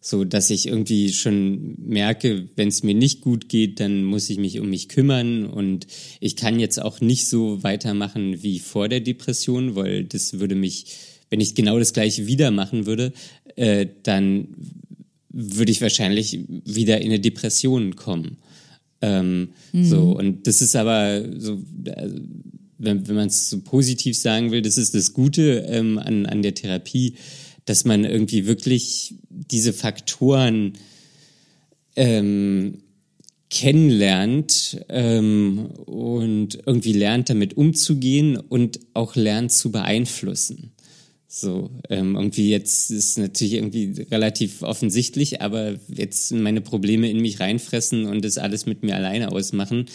[0.05, 4.37] so dass ich irgendwie schon merke, wenn es mir nicht gut geht, dann muss ich
[4.37, 5.87] mich um mich kümmern und
[6.19, 10.87] ich kann jetzt auch nicht so weitermachen wie vor der Depression, weil das würde mich,
[11.29, 13.13] wenn ich genau das gleiche wieder machen würde,
[13.55, 14.49] äh, dann
[15.29, 18.37] würde ich wahrscheinlich wieder in eine Depression kommen.
[19.01, 21.59] Ähm, So und das ist aber so.
[21.95, 22.19] Also,
[22.77, 26.41] wenn, wenn man es so positiv sagen will, das ist das Gute ähm, an, an
[26.41, 27.15] der Therapie,
[27.65, 30.73] dass man irgendwie wirklich diese Faktoren
[31.95, 32.79] ähm,
[33.49, 40.71] kennenlernt ähm, und irgendwie lernt, damit umzugehen und auch lernt zu beeinflussen.
[41.27, 47.39] So, ähm, irgendwie jetzt ist natürlich irgendwie relativ offensichtlich, aber jetzt meine Probleme in mich
[47.39, 49.85] reinfressen und das alles mit mir alleine ausmachen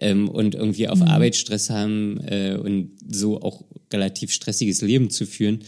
[0.00, 1.06] ähm, und irgendwie auf mhm.
[1.06, 5.60] Arbeit Stress haben äh, und so auch relativ stressiges Leben zu führen,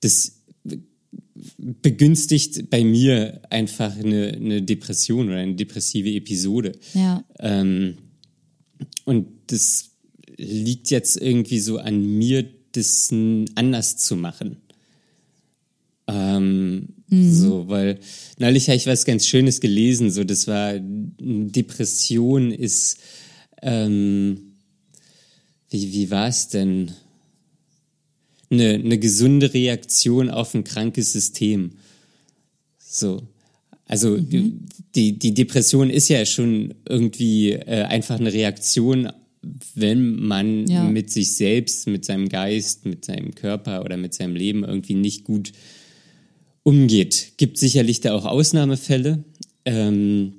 [0.00, 0.39] das
[1.58, 6.72] begünstigt bei mir einfach eine, eine Depression oder eine depressive Episode.
[6.94, 7.24] Ja.
[7.38, 7.96] Ähm,
[9.04, 9.90] und das
[10.36, 13.10] liegt jetzt irgendwie so an mir, das
[13.54, 14.58] anders zu machen.
[16.06, 17.34] Ähm, mhm.
[17.34, 17.98] So, weil
[18.38, 22.98] neulich habe ich was ganz Schönes gelesen, so das war Depression ist
[23.62, 24.50] ähm,
[25.70, 26.92] wie, wie war es denn?
[28.50, 31.72] Eine, eine gesunde Reaktion auf ein krankes System.
[32.78, 33.22] So.
[33.86, 34.66] Also mhm.
[34.94, 39.10] die, die Depression ist ja schon irgendwie äh, einfach eine Reaktion
[39.74, 40.84] wenn man ja.
[40.84, 45.24] mit sich selbst, mit seinem Geist, mit seinem Körper oder mit seinem Leben irgendwie nicht
[45.24, 45.52] gut
[46.62, 47.32] umgeht.
[47.36, 49.24] Gibt sicherlich da auch Ausnahmefälle.
[49.64, 50.34] Ähm,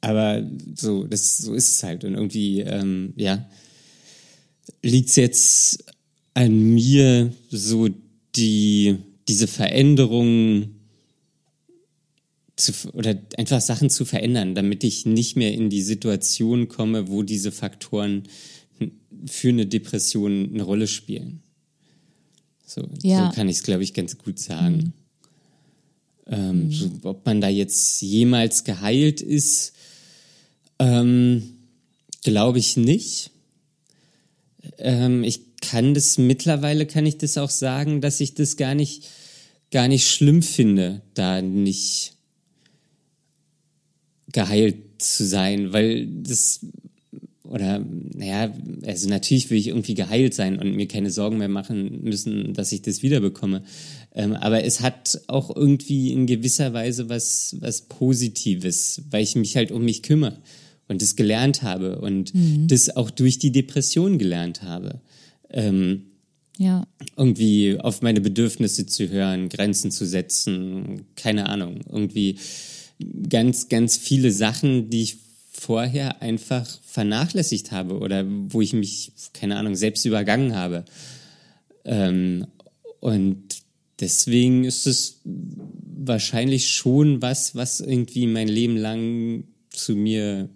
[0.00, 2.04] aber so, das, so ist es halt.
[2.04, 3.46] Und irgendwie, ähm, ja,
[4.82, 5.84] liegt es jetzt
[6.36, 7.88] an mir, so
[8.34, 10.80] die, diese Veränderungen
[12.56, 17.22] zu, oder einfach Sachen zu verändern, damit ich nicht mehr in die Situation komme, wo
[17.22, 18.24] diese Faktoren
[19.24, 21.40] für eine Depression eine Rolle spielen.
[22.66, 23.30] So, ja.
[23.30, 24.92] so kann ich es, glaube ich, ganz gut sagen.
[26.26, 26.34] Mhm.
[26.34, 26.72] Ähm, mhm.
[26.72, 29.72] so, ob man da jetzt jemals geheilt ist,
[30.78, 31.56] ähm,
[32.22, 33.30] glaube ich nicht.
[34.76, 39.08] Ähm, ich kann das mittlerweile, kann ich das auch sagen, dass ich das gar nicht,
[39.70, 42.14] gar nicht schlimm finde, da nicht
[44.32, 46.60] geheilt zu sein, weil das
[47.48, 48.52] oder naja,
[48.84, 52.72] also natürlich will ich irgendwie geheilt sein und mir keine Sorgen mehr machen müssen, dass
[52.72, 53.62] ich das wiederbekomme.
[54.14, 59.56] Ähm, aber es hat auch irgendwie in gewisser Weise was, was Positives, weil ich mich
[59.56, 60.38] halt um mich kümmere
[60.88, 62.66] und das gelernt habe und mhm.
[62.68, 65.00] das auch durch die Depression gelernt habe.
[65.56, 66.02] Ähm,
[66.58, 66.86] ja.
[67.16, 72.38] Irgendwie auf meine Bedürfnisse zu hören, Grenzen zu setzen, keine Ahnung, irgendwie
[73.28, 75.16] ganz, ganz viele Sachen, die ich
[75.50, 80.84] vorher einfach vernachlässigt habe oder wo ich mich, keine Ahnung, selbst übergangen habe.
[81.84, 82.46] Ähm,
[83.00, 83.62] und
[84.00, 90.50] deswegen ist es wahrscheinlich schon was, was irgendwie mein Leben lang zu mir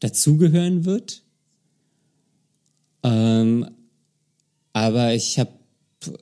[0.00, 1.22] dazugehören wird.
[3.02, 3.70] Ähm,
[4.76, 5.52] aber ich habe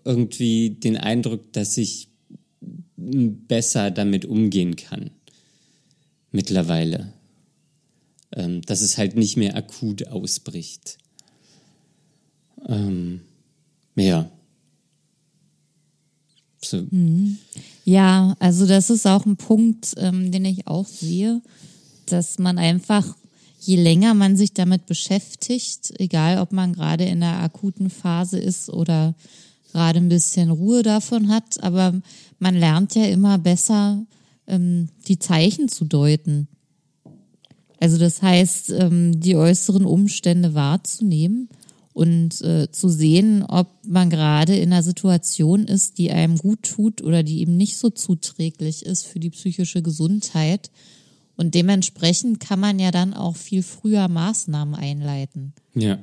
[0.05, 2.09] irgendwie den Eindruck, dass ich
[2.97, 5.11] besser damit umgehen kann
[6.31, 7.13] mittlerweile.
[8.31, 10.99] Ähm, dass es halt nicht mehr akut ausbricht.
[12.69, 13.23] Ähm,
[13.97, 14.31] ja.
[16.63, 16.87] So.
[16.89, 17.39] Mhm.
[17.85, 21.43] Ja, also das ist auch ein Punkt, ähm, den ich auch sehe,
[22.07, 23.17] dass man einfach,
[23.67, 28.69] je länger man sich damit beschäftigt, egal ob man gerade in der akuten Phase ist
[28.69, 29.15] oder
[29.73, 32.01] gerade ein bisschen Ruhe davon hat, aber
[32.39, 34.05] man lernt ja immer besser,
[34.47, 36.49] ähm, die Zeichen zu deuten.
[37.81, 41.49] Also das heißt, ähm, die äußeren Umstände wahrzunehmen
[41.93, 47.03] und äh, zu sehen, ob man gerade in einer Situation ist, die einem gut tut
[47.03, 50.71] oder die eben nicht so zuträglich ist für die psychische Gesundheit.
[51.37, 55.53] Und dementsprechend kann man ja dann auch viel früher Maßnahmen einleiten.
[55.75, 55.99] Ja.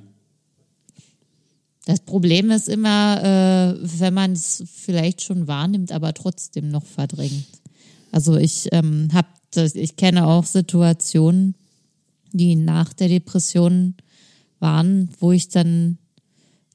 [1.85, 7.47] Das Problem ist immer, äh, wenn man es vielleicht schon wahrnimmt, aber trotzdem noch verdrängt.
[8.11, 9.27] Also ich ähm, habe,
[9.73, 11.55] ich kenne auch Situationen,
[12.33, 13.95] die nach der Depression
[14.59, 15.97] waren, wo ich dann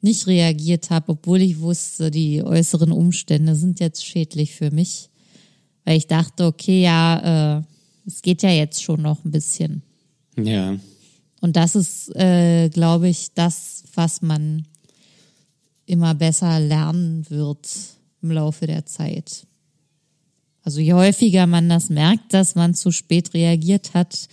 [0.00, 5.10] nicht reagiert habe, obwohl ich wusste, die äußeren Umstände sind jetzt schädlich für mich,
[5.84, 7.62] weil ich dachte, okay, ja, äh,
[8.06, 9.82] es geht ja jetzt schon noch ein bisschen.
[10.36, 10.76] Ja.
[11.40, 14.66] Und das ist, äh, glaube ich, das, was man
[15.86, 17.68] immer besser lernen wird
[18.22, 19.46] im Laufe der Zeit.
[20.62, 24.28] Also je häufiger man das merkt, dass man zu spät reagiert hat,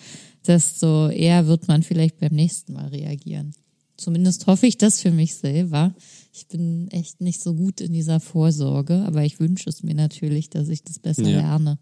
[0.47, 3.53] desto eher wird man vielleicht beim nächsten Mal reagieren.
[3.97, 5.93] Zumindest hoffe ich das für mich selber.
[6.33, 10.49] Ich bin echt nicht so gut in dieser Vorsorge, aber ich wünsche es mir natürlich,
[10.49, 11.41] dass ich das besser ja.
[11.41, 11.77] lerne.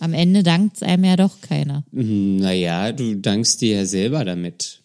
[0.00, 1.84] Am Ende dankt es einem ja doch keiner.
[1.92, 4.80] Naja, du dankst dir ja selber damit.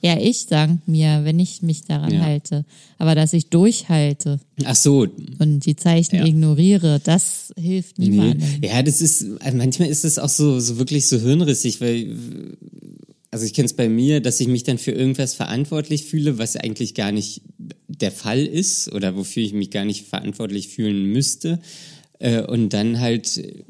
[0.00, 2.20] Ja, ich dank mir, wenn ich mich daran Ja.
[2.20, 2.64] halte.
[2.98, 5.06] Aber dass ich durchhalte Ach so,
[5.38, 6.24] und die Zeichen Ja.
[6.24, 8.08] ignoriere, das hilft Nee.
[8.10, 8.62] niemandem.
[8.62, 12.16] Ja, das ist, also manchmal ist es auch so, so wirklich so hirnrissig, weil,
[13.32, 16.56] also ich kenne es bei mir, dass ich mich dann für irgendwas verantwortlich fühle, was
[16.56, 17.42] eigentlich gar nicht
[17.88, 21.58] der Fall ist oder wofür ich mich gar nicht verantwortlich fühlen müsste.
[22.20, 23.64] Äh, und dann halt, äh,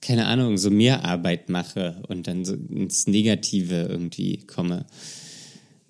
[0.00, 4.86] keine Ahnung, so mehr Arbeit mache und dann so ins Negative irgendwie komme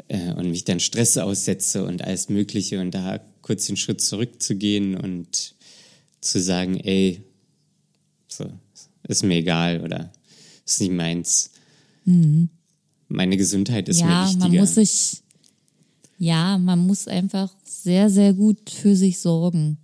[0.09, 4.97] äh, und mich dann Stress aussetze und alles Mögliche und da kurz den Schritt zurückzugehen
[4.97, 5.55] und
[6.21, 7.23] zu sagen, ey,
[8.29, 8.47] so,
[9.09, 10.13] ist mir egal oder
[10.67, 11.51] ist nicht meins.
[13.09, 14.11] Meine Gesundheit ist mir Mhm.
[14.11, 14.49] ja, wichtiger.
[14.49, 15.23] man muss sich,
[16.19, 19.79] ja, man muss einfach sehr, sehr gut für sich sorgen.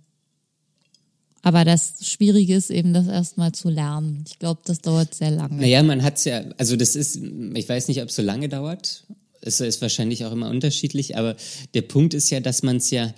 [1.47, 4.25] Aber das Schwierige ist eben, das erstmal zu lernen.
[4.27, 5.55] Ich glaube, das dauert sehr lange.
[5.55, 7.21] Naja, man hat's ja, also das ist,
[7.53, 9.05] ich weiß nicht, ob es so lange dauert.
[9.39, 11.37] Es ist wahrscheinlich auch immer unterschiedlich, aber
[11.73, 13.13] der Punkt ist ja, dass man es ja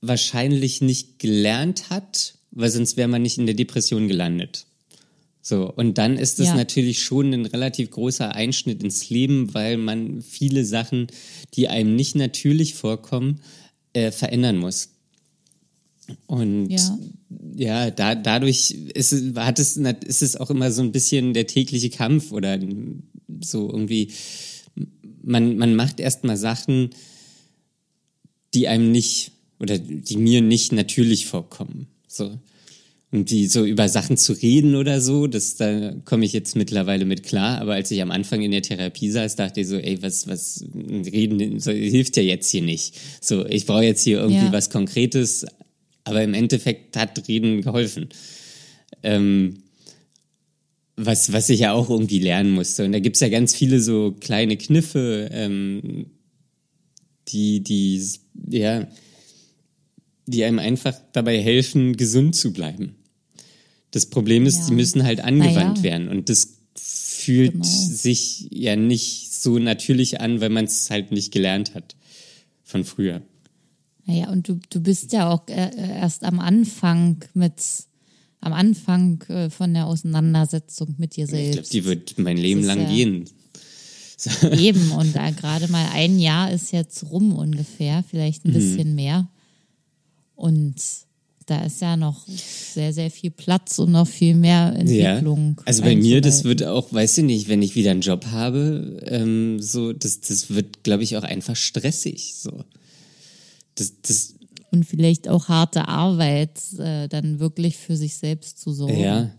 [0.00, 4.66] wahrscheinlich nicht gelernt hat, weil sonst wäre man nicht in der Depression gelandet.
[5.40, 6.56] So, und dann ist das Ja.
[6.56, 11.06] natürlich schon ein relativ großer Einschnitt ins Leben, weil man viele Sachen,
[11.54, 13.42] die einem nicht natürlich vorkommen,
[13.92, 14.88] äh, verändern muss.
[16.26, 16.98] Und Ja.
[17.56, 21.46] ja, da, dadurch ist, es- hat es, ist es auch immer so ein bisschen der
[21.46, 22.58] tägliche Kampf oder
[23.42, 24.10] so irgendwie,
[25.22, 26.90] man, man macht erstmal Sachen,
[28.54, 31.88] die einem nicht oder die mir nicht natürlich vorkommen.
[32.06, 32.38] So.
[33.10, 37.06] Und die so über Sachen zu reden oder so, das, da komme ich jetzt mittlerweile
[37.06, 37.58] mit klar.
[37.60, 40.62] Aber als ich am Anfang in der Therapie saß, dachte ich so, ey, was, was,
[40.74, 42.94] reden so, hilft ja jetzt hier nicht.
[43.22, 44.52] So, ich brauche jetzt hier irgendwie Ja.
[44.52, 45.46] was Konkretes.
[46.08, 48.08] Aber im Endeffekt hat Reden geholfen.
[49.02, 49.62] Ähm,
[50.96, 52.84] was, was ich ja auch irgendwie lernen musste.
[52.84, 56.06] Und da gibt's ja ganz viele so kleine Kniffe, ähm,
[57.28, 58.02] die, die,
[58.50, 58.88] ja,
[60.26, 62.96] die einem einfach dabei helfen, gesund zu bleiben.
[63.92, 64.66] Das Problem ist, Ja.
[64.68, 65.84] die müssen halt angewandt ja.
[65.84, 66.08] werden.
[66.08, 67.64] Und das fühlt Genau.
[67.64, 71.94] sich ja nicht so natürlich an, weil man es halt nicht gelernt hat
[72.64, 73.22] von früher.
[74.08, 77.52] Naja, und du, du bist ja auch äh, erst am Anfang mit,
[78.40, 81.72] am Anfang äh, von der Auseinandersetzung mit dir Ich glaube, selbst.
[81.74, 83.24] die wird mein Leben lang ja- gehen.
[84.58, 88.50] Eben, und da gerade mal ein Jahr ist jetzt rum ungefähr, vielleicht Mhm.
[88.50, 89.28] ein bisschen mehr.
[90.34, 90.74] Und
[91.46, 95.54] da ist ja noch sehr, sehr viel Platz und noch viel mehr Entwicklung.
[95.58, 95.62] Ja.
[95.66, 99.00] Also bei mir, das wird auch, weiß ich nicht, wenn ich wieder einen Job habe,
[99.06, 102.34] ähm, so, das, das wird, glaube ich, auch einfach stressig.
[102.36, 102.64] So.
[103.78, 104.34] Das, das,
[104.70, 108.98] Und vielleicht auch harte Arbeit, äh, dann wirklich für sich selbst zu sorgen.
[109.00, 109.34] ja.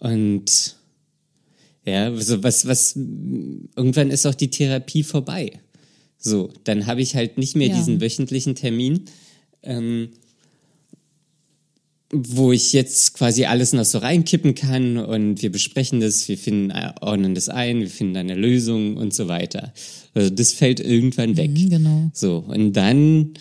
[0.00, 0.76] Und
[1.84, 5.60] ja, so was, was, irgendwann ist auch die Therapie vorbei.
[6.18, 7.76] So, dann habe ich halt nicht mehr Ja.
[7.76, 9.06] diesen wöchentlichen Termin,
[9.62, 10.10] ähm,
[12.10, 16.70] wo ich jetzt quasi alles noch so reinkippen kann und wir besprechen das, wir finden,
[16.70, 19.74] äh, ordnen das ein, wir finden eine Lösung und so weiter.
[20.14, 21.50] Also das fällt irgendwann weg.
[21.50, 22.10] Mhm, genau.
[22.14, 23.34] So, und dann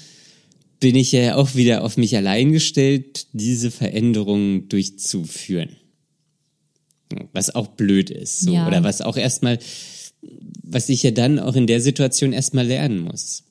[0.79, 5.77] bin ich ja auch wieder auf mich allein gestellt, diese Veränderungen durchzuführen.
[7.31, 8.41] Was auch blöd ist.
[8.41, 8.53] So.
[8.53, 8.67] Ja.
[8.67, 9.59] Oder was auch erstmal,
[10.61, 13.43] was ich ja dann auch in der Situation erstmal lernen muss.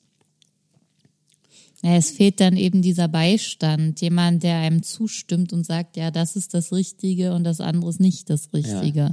[1.87, 6.35] Ja, es fehlt dann eben dieser Beistand, jemand, der einem zustimmt und sagt, ja, das
[6.35, 9.11] ist das Richtige und das andere ist nicht das Richtige.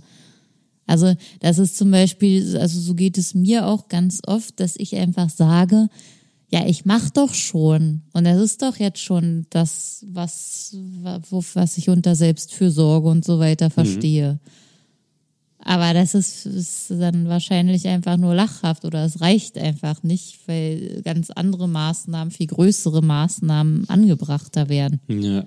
[0.85, 4.97] Also das ist zum Beispiel, also so geht es mir auch ganz oft, dass ich
[4.97, 5.89] einfach sage,
[6.51, 11.91] ja, ich mach doch schon und das ist doch jetzt schon das, was, was ich
[11.91, 14.41] unter Selbstfürsorge und so weiter verstehe.
[15.67, 21.01] Aber das ist, ist dann wahrscheinlich einfach nur lachhaft oder es reicht einfach nicht, weil
[21.03, 25.01] ganz andere Maßnahmen, viel größere Maßnahmen angebrachter werden.
[25.09, 25.47] Ja.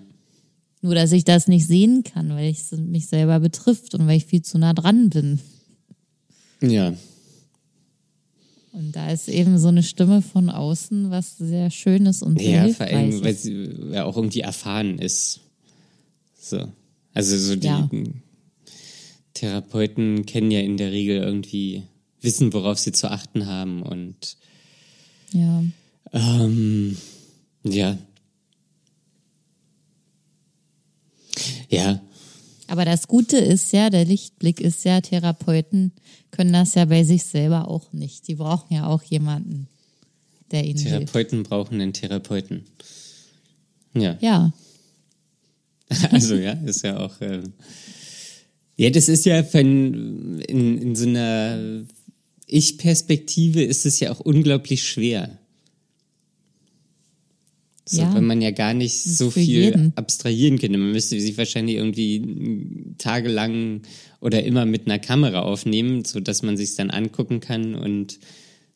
[0.81, 4.25] Nur, dass ich das nicht sehen kann, weil es mich selber betrifft und weil ich
[4.25, 5.39] viel zu nah dran bin.
[6.61, 6.93] Ja.
[8.73, 12.73] Und da ist eben so eine Stimme von außen, was sehr Schönes und sehr Ja,
[12.73, 13.43] vor hilfreich allem, weil ist.
[13.43, 15.41] sie ja auch irgendwie erfahren ist.
[16.39, 16.67] So.
[17.13, 17.89] Also so die Ja.
[19.37, 21.83] Therapeuten kennen ja in der Regel irgendwie,
[22.21, 24.37] wissen, worauf sie zu achten haben und
[25.31, 25.63] Ja.
[26.13, 26.97] ähm,
[27.63, 27.97] ja.
[31.69, 32.01] Ja,
[32.67, 35.91] Aber das Gute ist ja, der Lichtblick ist ja, Therapeuten
[36.31, 38.27] können das ja bei sich selber auch nicht.
[38.27, 39.67] Die brauchen ja auch jemanden,
[40.51, 40.89] der ihnen hilft.
[41.13, 42.65] Therapeuten brauchen einen Therapeuten.
[43.93, 44.17] Ja.
[44.19, 44.51] Ja,
[46.11, 47.15] Also ja, ist ja auch.
[47.21, 47.53] Ähm,
[48.77, 51.83] ja, das ist ja von, in, in so einer
[52.45, 55.37] Ich-Perspektive ist es ja auch unglaublich schwer.
[57.89, 58.13] So, Ja.
[58.13, 59.93] Wenn man ja gar nicht so viel jeden.
[59.95, 60.77] abstrahieren könnte.
[60.77, 63.81] Man müsste sich wahrscheinlich irgendwie tagelang
[64.19, 68.19] oder immer mit einer Kamera aufnehmen, so dass man sich dann angucken kann und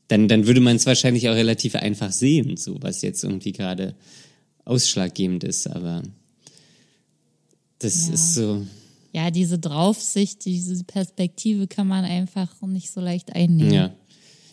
[0.07, 3.95] dann, dann würde man es wahrscheinlich auch relativ einfach sehen, so was jetzt irgendwie gerade
[4.65, 6.03] ausschlaggebend ist, aber
[7.79, 8.13] das Ja.
[8.13, 8.65] ist so,
[9.13, 13.73] Ja, diese Draufsicht, diese Perspektive kann man einfach nicht so leicht einnehmen.
[13.73, 13.95] ja,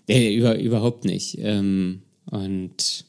[0.08, 1.38] nee, über, überhaupt nicht.
[1.38, 3.04] Ähm, und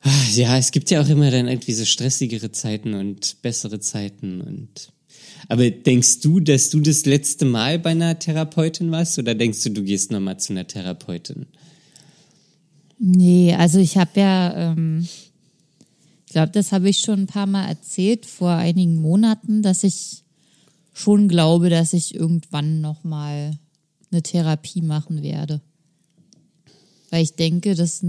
[0.00, 4.40] ah, ja, es gibt ja auch immer dann irgendwie so stressigere Zeiten und bessere Zeiten
[4.40, 4.92] und
[5.48, 9.70] aber denkst du, dass du das letzte Mal bei einer Therapeutin warst oder denkst du,
[9.70, 11.46] du gehst nochmal zu einer Therapeutin?
[12.98, 15.06] Nee, also ich habe ja, ähm,
[16.34, 20.24] glaube, das habe ich schon ein paar Mal erzählt vor einigen Monaten, dass ich
[20.92, 23.56] schon glaube, dass ich irgendwann noch mal
[24.10, 25.60] eine Therapie machen werde,
[27.10, 28.04] weil ich denke, dass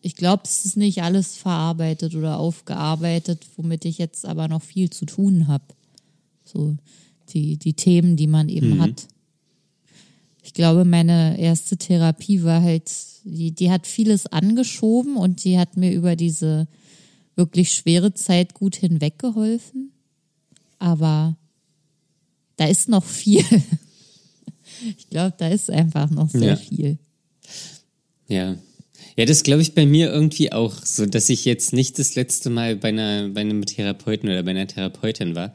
[0.00, 4.88] ich glaube, es ist nicht alles verarbeitet oder aufgearbeitet, womit ich jetzt aber noch viel
[4.88, 5.64] zu tun habe.
[6.44, 6.76] So
[7.28, 9.08] die die Themen, die man eben hat
[10.46, 12.90] ich glaube, meine erste Therapie war halt,
[13.24, 16.68] die, die hat vieles angeschoben und die hat mir über diese
[17.34, 19.90] wirklich schwere Zeit gut hinweggeholfen.
[20.78, 21.36] Aber
[22.56, 23.44] da ist noch viel.
[24.98, 26.56] Ich glaube, da ist einfach noch sehr Ja.
[26.56, 26.98] viel.
[28.28, 28.56] Ja.
[29.16, 32.50] Ja, das glaube ich bei mir irgendwie auch so, dass ich jetzt nicht das letzte
[32.50, 35.54] Mal bei einer bei einem Therapeuten oder bei einer Therapeutin war.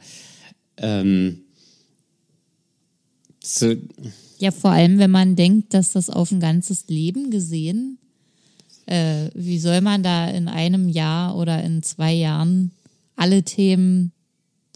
[0.78, 1.42] Ähm,
[3.44, 3.74] so,
[4.42, 7.98] Ja, vor allem, wenn man denkt, dass das auf ein ganzes Leben gesehen,
[8.86, 12.72] äh, wie soll man da in einem Jahr oder in zwei Jahren
[13.14, 14.10] alle Themen,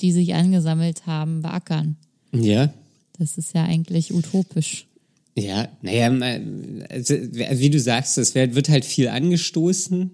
[0.01, 1.97] die sich angesammelt haben, beackern?
[2.33, 2.73] ja,
[3.19, 4.87] Das ist ja eigentlich utopisch.
[5.35, 10.13] Ja, naja, mal- also, wie du sagst, es wird wird halt viel angestoßen.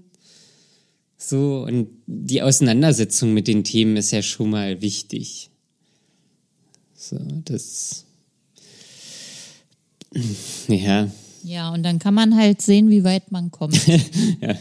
[1.18, 5.50] So, und die Auseinandersetzung mit den Themen ist ja schon mal wichtig.
[6.96, 8.06] So, das.
[10.68, 11.08] Ja,
[11.44, 13.86] Ja, und dann kann man halt sehen, wie weit man kommt.
[13.86, 14.56] ja,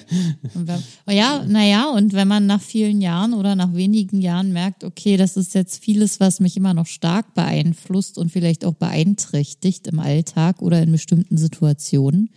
[0.56, 4.52] Und wenn, oh ja, naja, und wenn man nach vielen Jahren oder nach wenigen Jahren
[4.52, 8.74] merkt, okay, das ist jetzt vieles, was mich immer noch stark beeinflusst und vielleicht auch
[8.74, 12.30] beeinträchtigt im Alltag oder in bestimmten Situationen,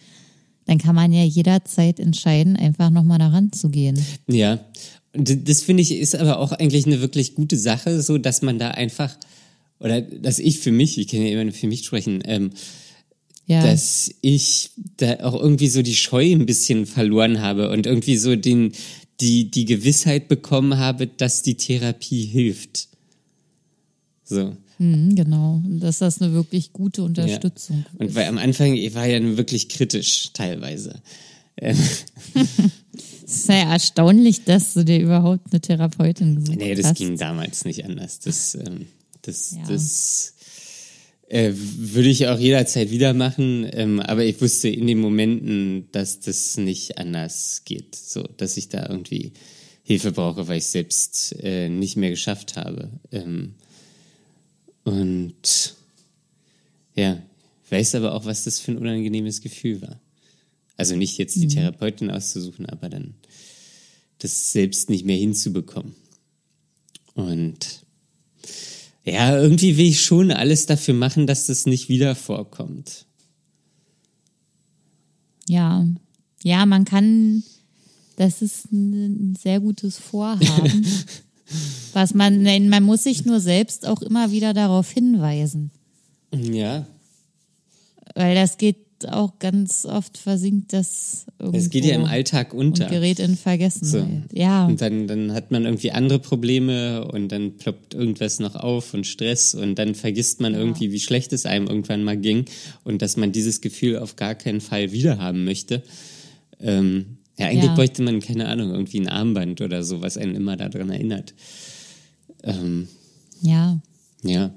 [0.66, 3.98] dann kann man ja jederzeit entscheiden, einfach nochmal daran zu gehen.
[4.26, 4.60] ja.
[5.16, 8.58] Und das finde ich ist aber auch eigentlich eine wirklich gute Sache, so dass man
[8.58, 9.16] da einfach,
[9.78, 12.50] oder dass ich für mich, ich kann ja immer für mich sprechen, ähm,
[13.46, 18.16] Ja, dass ich da auch irgendwie so die Scheu ein bisschen verloren habe und irgendwie
[18.16, 18.72] so den,
[19.20, 22.88] die, die Gewissheit bekommen habe, dass die Therapie hilft.
[24.24, 24.56] So.
[24.78, 25.60] mhm, genau.
[25.64, 28.14] Und dass das eine wirklich gute Unterstützung Und ist.
[28.14, 31.02] weil am Anfang, ich war ja wirklich kritisch teilweise.
[31.58, 31.76] Ähm,
[33.26, 36.98] Es ist ja erstaunlich, dass du dir überhaupt eine Therapeutin gesucht nee, das hast.
[36.98, 38.20] ging damals nicht anders.
[38.20, 38.86] Das, ähm,
[39.22, 39.62] das, Ja.
[39.66, 40.33] das
[41.34, 43.68] äh, würde ich auch jederzeit wieder machen.
[43.72, 47.96] Ähm, aber ich wusste in den Momenten, dass das nicht anders geht.
[47.96, 49.32] So, dass ich da irgendwie
[49.82, 52.88] Hilfe brauche, weil ich selbst äh, nicht mehr geschafft habe.
[53.10, 53.54] Ähm,
[54.84, 55.74] und
[56.94, 57.20] ja,
[57.68, 60.00] weiß aber auch, was das für ein unangenehmes Gefühl war.
[60.76, 63.14] Also nicht jetzt die Therapeutin auszusuchen, aber dann
[64.18, 65.96] das selbst nicht mehr hinzubekommen.
[67.14, 67.84] Und
[69.04, 73.06] ja, irgendwie will ich schon alles dafür machen, dass das nicht wieder vorkommt.
[75.46, 75.86] Ja,
[76.42, 77.42] ja, man kann,
[78.16, 80.86] das ist ein sehr gutes Vorhaben.
[81.92, 85.70] was man, man muss sich nur selbst auch immer wieder darauf hinweisen.
[86.34, 86.86] Ja,
[88.14, 92.84] Weil das geht auch ganz oft versinkt das irgendwo es geht ja im Alltag unter.
[92.84, 94.22] und gerät in Vergessenheit.
[94.30, 94.36] So.
[94.38, 98.94] Ja, Und dann, dann hat man irgendwie andere Probleme und dann ploppt irgendwas noch auf
[98.94, 102.44] und Stress und dann vergisst man irgendwie, wie schlecht es einem irgendwann mal ging
[102.84, 105.82] und dass man dieses Gefühl auf gar keinen Fall wiederhaben möchte.
[106.60, 107.74] Ähm, ja, eigentlich Ja.
[107.74, 111.34] bräuchte man, keine Ahnung, irgendwie ein Armband oder so, was einen immer daran erinnert.
[112.42, 112.88] Ähm,
[113.40, 113.80] ja,
[114.22, 114.54] ja,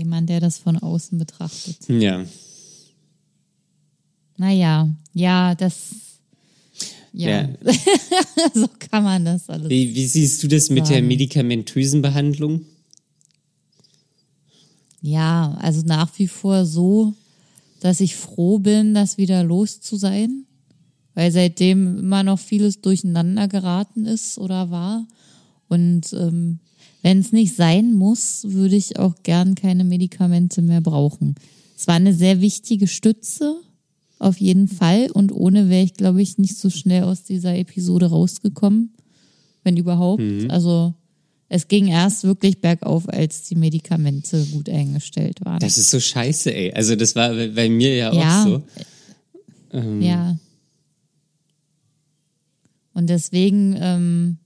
[0.00, 1.76] jemand, der das von außen betrachtet.
[1.88, 2.24] ja.
[4.36, 5.76] Naja, ja, das,
[7.12, 7.48] ja, ja.
[8.54, 9.68] so kann man das alles.
[9.68, 12.64] Wie, wie siehst du das mit der medikamentösen Behandlung?
[15.02, 17.14] Ja, also nach wie vor so,
[17.80, 20.44] dass ich froh bin, das wieder los zu sein,
[21.14, 25.06] weil seitdem immer noch vieles durcheinander geraten ist oder war.
[25.68, 26.60] Und ähm,
[27.02, 31.34] wenn es nicht sein muss, würde ich auch gern keine Medikamente mehr brauchen.
[31.76, 33.56] Es war eine sehr wichtige Stütze,
[34.18, 35.10] auf jeden Fall.
[35.10, 38.92] Und ohne wäre ich, glaube ich, nicht so schnell aus dieser Episode rausgekommen,
[39.64, 40.22] wenn überhaupt.
[40.22, 40.50] Mhm.
[40.50, 40.94] Also
[41.48, 45.58] es ging erst wirklich bergauf, als die Medikamente gut eingestellt waren.
[45.58, 46.72] Das ist so scheiße, ey.
[46.72, 48.62] Also das war bei mir ja, ja auch so.
[49.72, 50.02] Ähm.
[50.02, 50.36] Ja.
[52.92, 54.36] Und deswegen, ähm,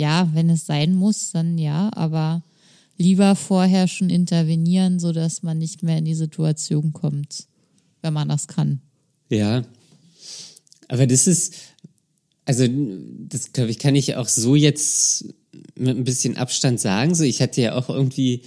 [0.00, 2.42] ja, wenn es sein muss, dann ja, aber
[2.96, 7.46] lieber vorher schon intervenieren, sodass man nicht mehr in die Situation kommt,
[8.00, 8.80] wenn man das kann.
[9.28, 9.62] Ja.
[10.88, 11.54] Aber das ist,
[12.46, 15.26] also das glaube ich, kann ich auch so jetzt
[15.76, 17.14] mit ein bisschen Abstand sagen.
[17.14, 18.42] So, ich hatte ja auch irgendwie,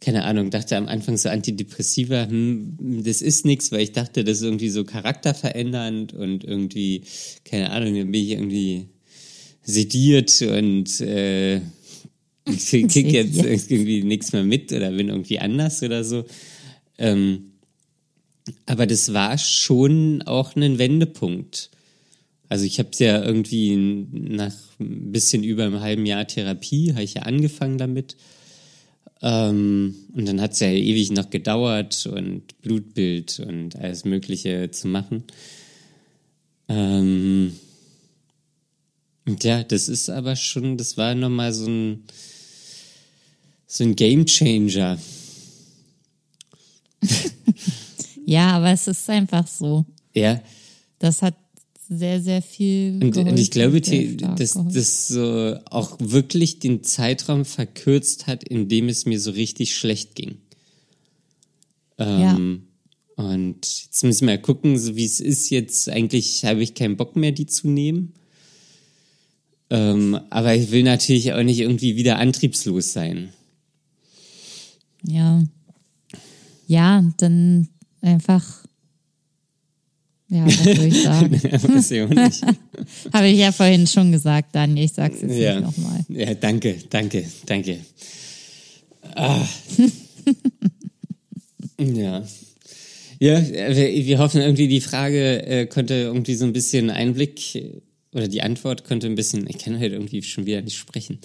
[0.00, 4.38] keine Ahnung, dachte am Anfang so Antidepressiva, hm, das ist nichts, weil ich dachte, das
[4.38, 7.02] ist irgendwie so charakterverändernd und irgendwie,
[7.44, 8.88] keine Ahnung, dann bin ich irgendwie
[9.64, 11.56] sediert und äh,
[12.46, 16.24] ich krieg jetzt irgendwie nichts mehr mit oder bin irgendwie anders oder so.
[16.98, 17.52] Ähm,
[18.66, 21.70] aber das war schon auch ein Wendepunkt.
[22.48, 23.74] Also ich habe es ja irgendwie
[24.12, 28.16] nach ein bisschen über einem halben Jahr Therapie, habe ich ja angefangen damit.
[29.22, 34.88] Ähm, und dann hat es ja ewig noch gedauert und Blutbild und alles Mögliche zu
[34.88, 35.24] machen.
[36.68, 37.54] Ähm,
[39.26, 42.04] ja, das ist aber schon, das war nochmal so ein,
[43.66, 44.98] so ein Game Changer.
[48.26, 49.86] ja, aber es ist einfach so.
[50.12, 50.42] Ja.
[50.98, 51.34] Das hat
[51.88, 52.98] sehr, sehr viel.
[53.02, 58.88] Und, und ich glaube, dass das so auch wirklich den Zeitraum verkürzt hat, in dem
[58.88, 60.38] es mir so richtig schlecht ging.
[61.98, 62.62] Ähm,
[63.16, 63.24] ja.
[63.24, 65.50] Und jetzt müssen wir mal gucken, so wie es ist.
[65.50, 68.14] Jetzt eigentlich habe ich keinen Bock mehr, die zu nehmen.
[69.70, 73.30] Ähm, aber ich will natürlich auch nicht irgendwie wieder antriebslos sein.
[75.02, 75.42] Ja.
[76.66, 77.68] Ja, dann
[78.00, 78.64] einfach
[80.34, 81.42] ja, was soll ich sagen?
[81.42, 82.42] Weiß ich nicht.
[83.12, 84.86] Habe ich ja vorhin schon gesagt, Daniel.
[84.86, 85.60] Ich sag's jetzt ja.
[85.60, 86.04] nicht nochmal.
[86.08, 87.78] Ja, danke, danke, danke.
[89.14, 89.46] Ah.
[91.78, 92.24] ja.
[93.20, 97.82] Ja, wir, wir, hoffen irgendwie, die Frage äh, konnte irgendwie so ein bisschen Einblick
[98.14, 101.18] oder die Antwort konnte ein bisschen, ich kann halt irgendwie schon wieder nicht sprechen.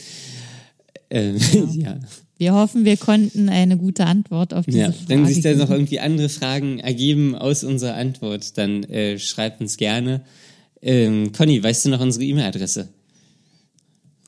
[1.10, 1.92] Ähm, ja.
[1.92, 2.00] ja.
[2.38, 5.70] Wir hoffen, wir konnten eine gute Antwort auf diese ja, Frage Wenn sich da noch
[5.70, 10.22] irgendwie andere Fragen ergeben aus unserer Antwort, dann äh, schreibt uns gerne.
[10.82, 12.88] Ähm, Conny, weißt du noch unsere E-Mail-Adresse?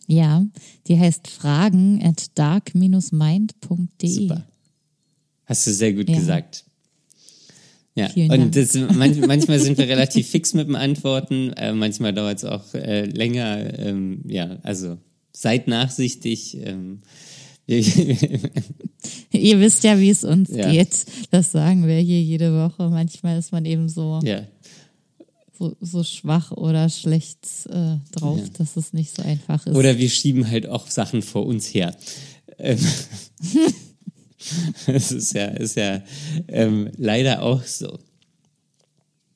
[0.07, 0.45] Ja,
[0.88, 4.09] die heißt fragen at dark-mind.de.
[4.09, 4.45] Super.
[5.45, 6.18] Hast du sehr gut ja.
[6.18, 6.66] gesagt.
[7.95, 12.13] Ja, Vielen und das, manch, manchmal sind wir relativ fix mit dem Antworten, äh, manchmal
[12.13, 13.77] dauert es auch äh, länger.
[13.79, 14.97] Ähm, ja, also
[15.33, 16.57] seid nachsichtig.
[16.57, 17.01] Ähm,
[19.31, 20.71] Ihr wisst ja, wie es uns ja.
[20.71, 21.05] geht.
[21.31, 22.89] Das sagen wir hier jede Woche.
[22.89, 24.43] Manchmal ist man eben so, ja.
[25.57, 28.49] so, so, schwach oder schlecht äh, drauf, ja.
[28.57, 29.75] dass es nicht so einfach ist.
[29.75, 31.95] Oder wir schieben halt auch Sachen vor uns her.
[32.57, 32.79] Ähm,
[34.87, 36.01] das ist ja, ist ja
[36.47, 37.99] ähm, leider auch so.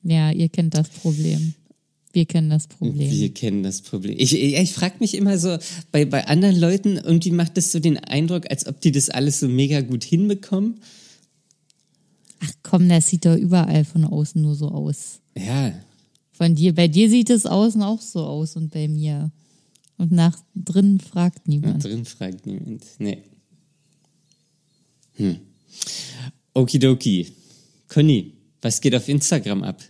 [0.02, 1.54] Ja, ihr kennt das Problem.
[2.12, 3.10] Wir kennen das Problem.
[3.10, 4.14] Wir kennen das Problem.
[4.18, 5.58] Ich, ich, ich frage mich immer so,
[5.92, 9.40] bei, bei anderen Leuten, irgendwie macht das so den Eindruck, als ob die das alles
[9.40, 10.80] so mega gut hinbekommen.
[12.40, 15.20] Ach komm, das sieht doch überall von außen nur so aus.
[15.36, 15.72] Ja.
[16.32, 19.30] Von dir, bei dir sieht es außen auch so aus und bei mir.
[19.98, 21.76] Und nach drin fragt niemand.
[21.76, 22.84] Nach drin fragt niemand.
[22.98, 23.22] Nee.
[25.16, 25.38] Hm.
[26.54, 27.26] Okidoki.
[27.88, 29.82] Conny, was geht auf Instagram ab?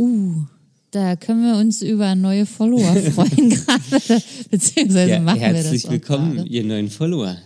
[0.00, 0.46] Uh,
[0.92, 5.64] da können wir uns über neue Follower freuen gerade, beziehungsweise ja, machen wir das.
[5.64, 6.48] Herzlich willkommen, gerade.
[6.48, 7.36] ihr neuen Follower.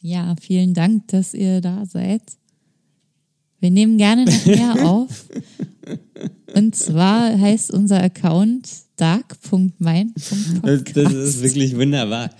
[0.00, 2.22] Ja, vielen Dank, dass ihr da seid.
[3.60, 5.26] Wir nehmen gerne noch mehr auf.
[6.54, 10.96] Und zwar heißt unser Account dark.mein.podcast.
[10.96, 12.30] Das, das ist wirklich wunderbar.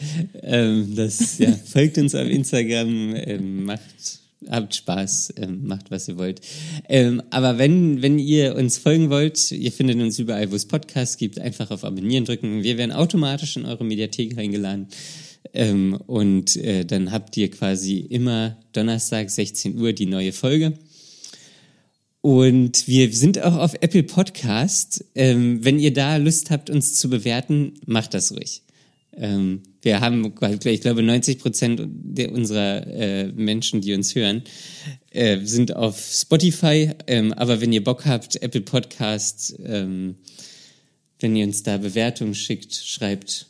[0.43, 6.17] Ähm, das ja, folgt uns auf Instagram, ähm, macht habt Spaß, ähm, macht was ihr
[6.17, 6.41] wollt.
[6.89, 11.17] Ähm, aber wenn, wenn ihr uns folgen wollt, ihr findet uns überall, wo es Podcasts
[11.17, 12.63] gibt, einfach auf Abonnieren drücken.
[12.63, 14.89] Wir werden automatisch in eure Mediathek reingeladen.
[15.55, 20.75] Ähm, und äh, dann habt ihr quasi immer Donnerstag 16 Uhr die neue Folge.
[22.23, 25.05] Und wir sind auch auf Apple Podcast.
[25.17, 28.63] Ähm, wenn ihr da Lust habt, uns zu bewerten, macht das ruhig.
[29.17, 30.33] Ähm, wir haben,
[30.65, 31.81] ich glaube, 90 Prozent
[32.31, 34.45] unserer äh, Menschen, die uns hören,
[35.11, 36.93] äh, sind auf Spotify.
[37.09, 40.15] Ähm, aber wenn ihr Bock habt, Apple Podcasts, ähm,
[41.19, 43.47] wenn ihr uns da Bewertungen schickt, schreibt,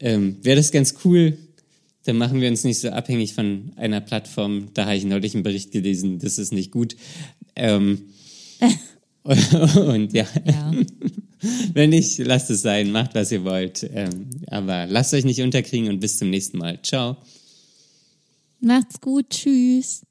[0.00, 1.38] ähm, wäre das ganz cool.
[2.04, 4.68] Dann machen wir uns nicht so abhängig von einer Plattform.
[4.74, 6.96] Da habe ich neulich einen Bericht gelesen, das ist nicht gut.
[7.56, 8.02] Ähm,
[9.24, 10.26] und ja.
[10.44, 10.72] Ja.
[11.72, 13.88] Wenn nicht, lasst es sein, macht was ihr wollt.
[13.94, 16.80] Ähm, aber lasst euch nicht unterkriegen und bis zum nächsten Mal.
[16.82, 17.16] Ciao.
[18.60, 19.30] Macht's gut.
[19.30, 20.02] Tschüss.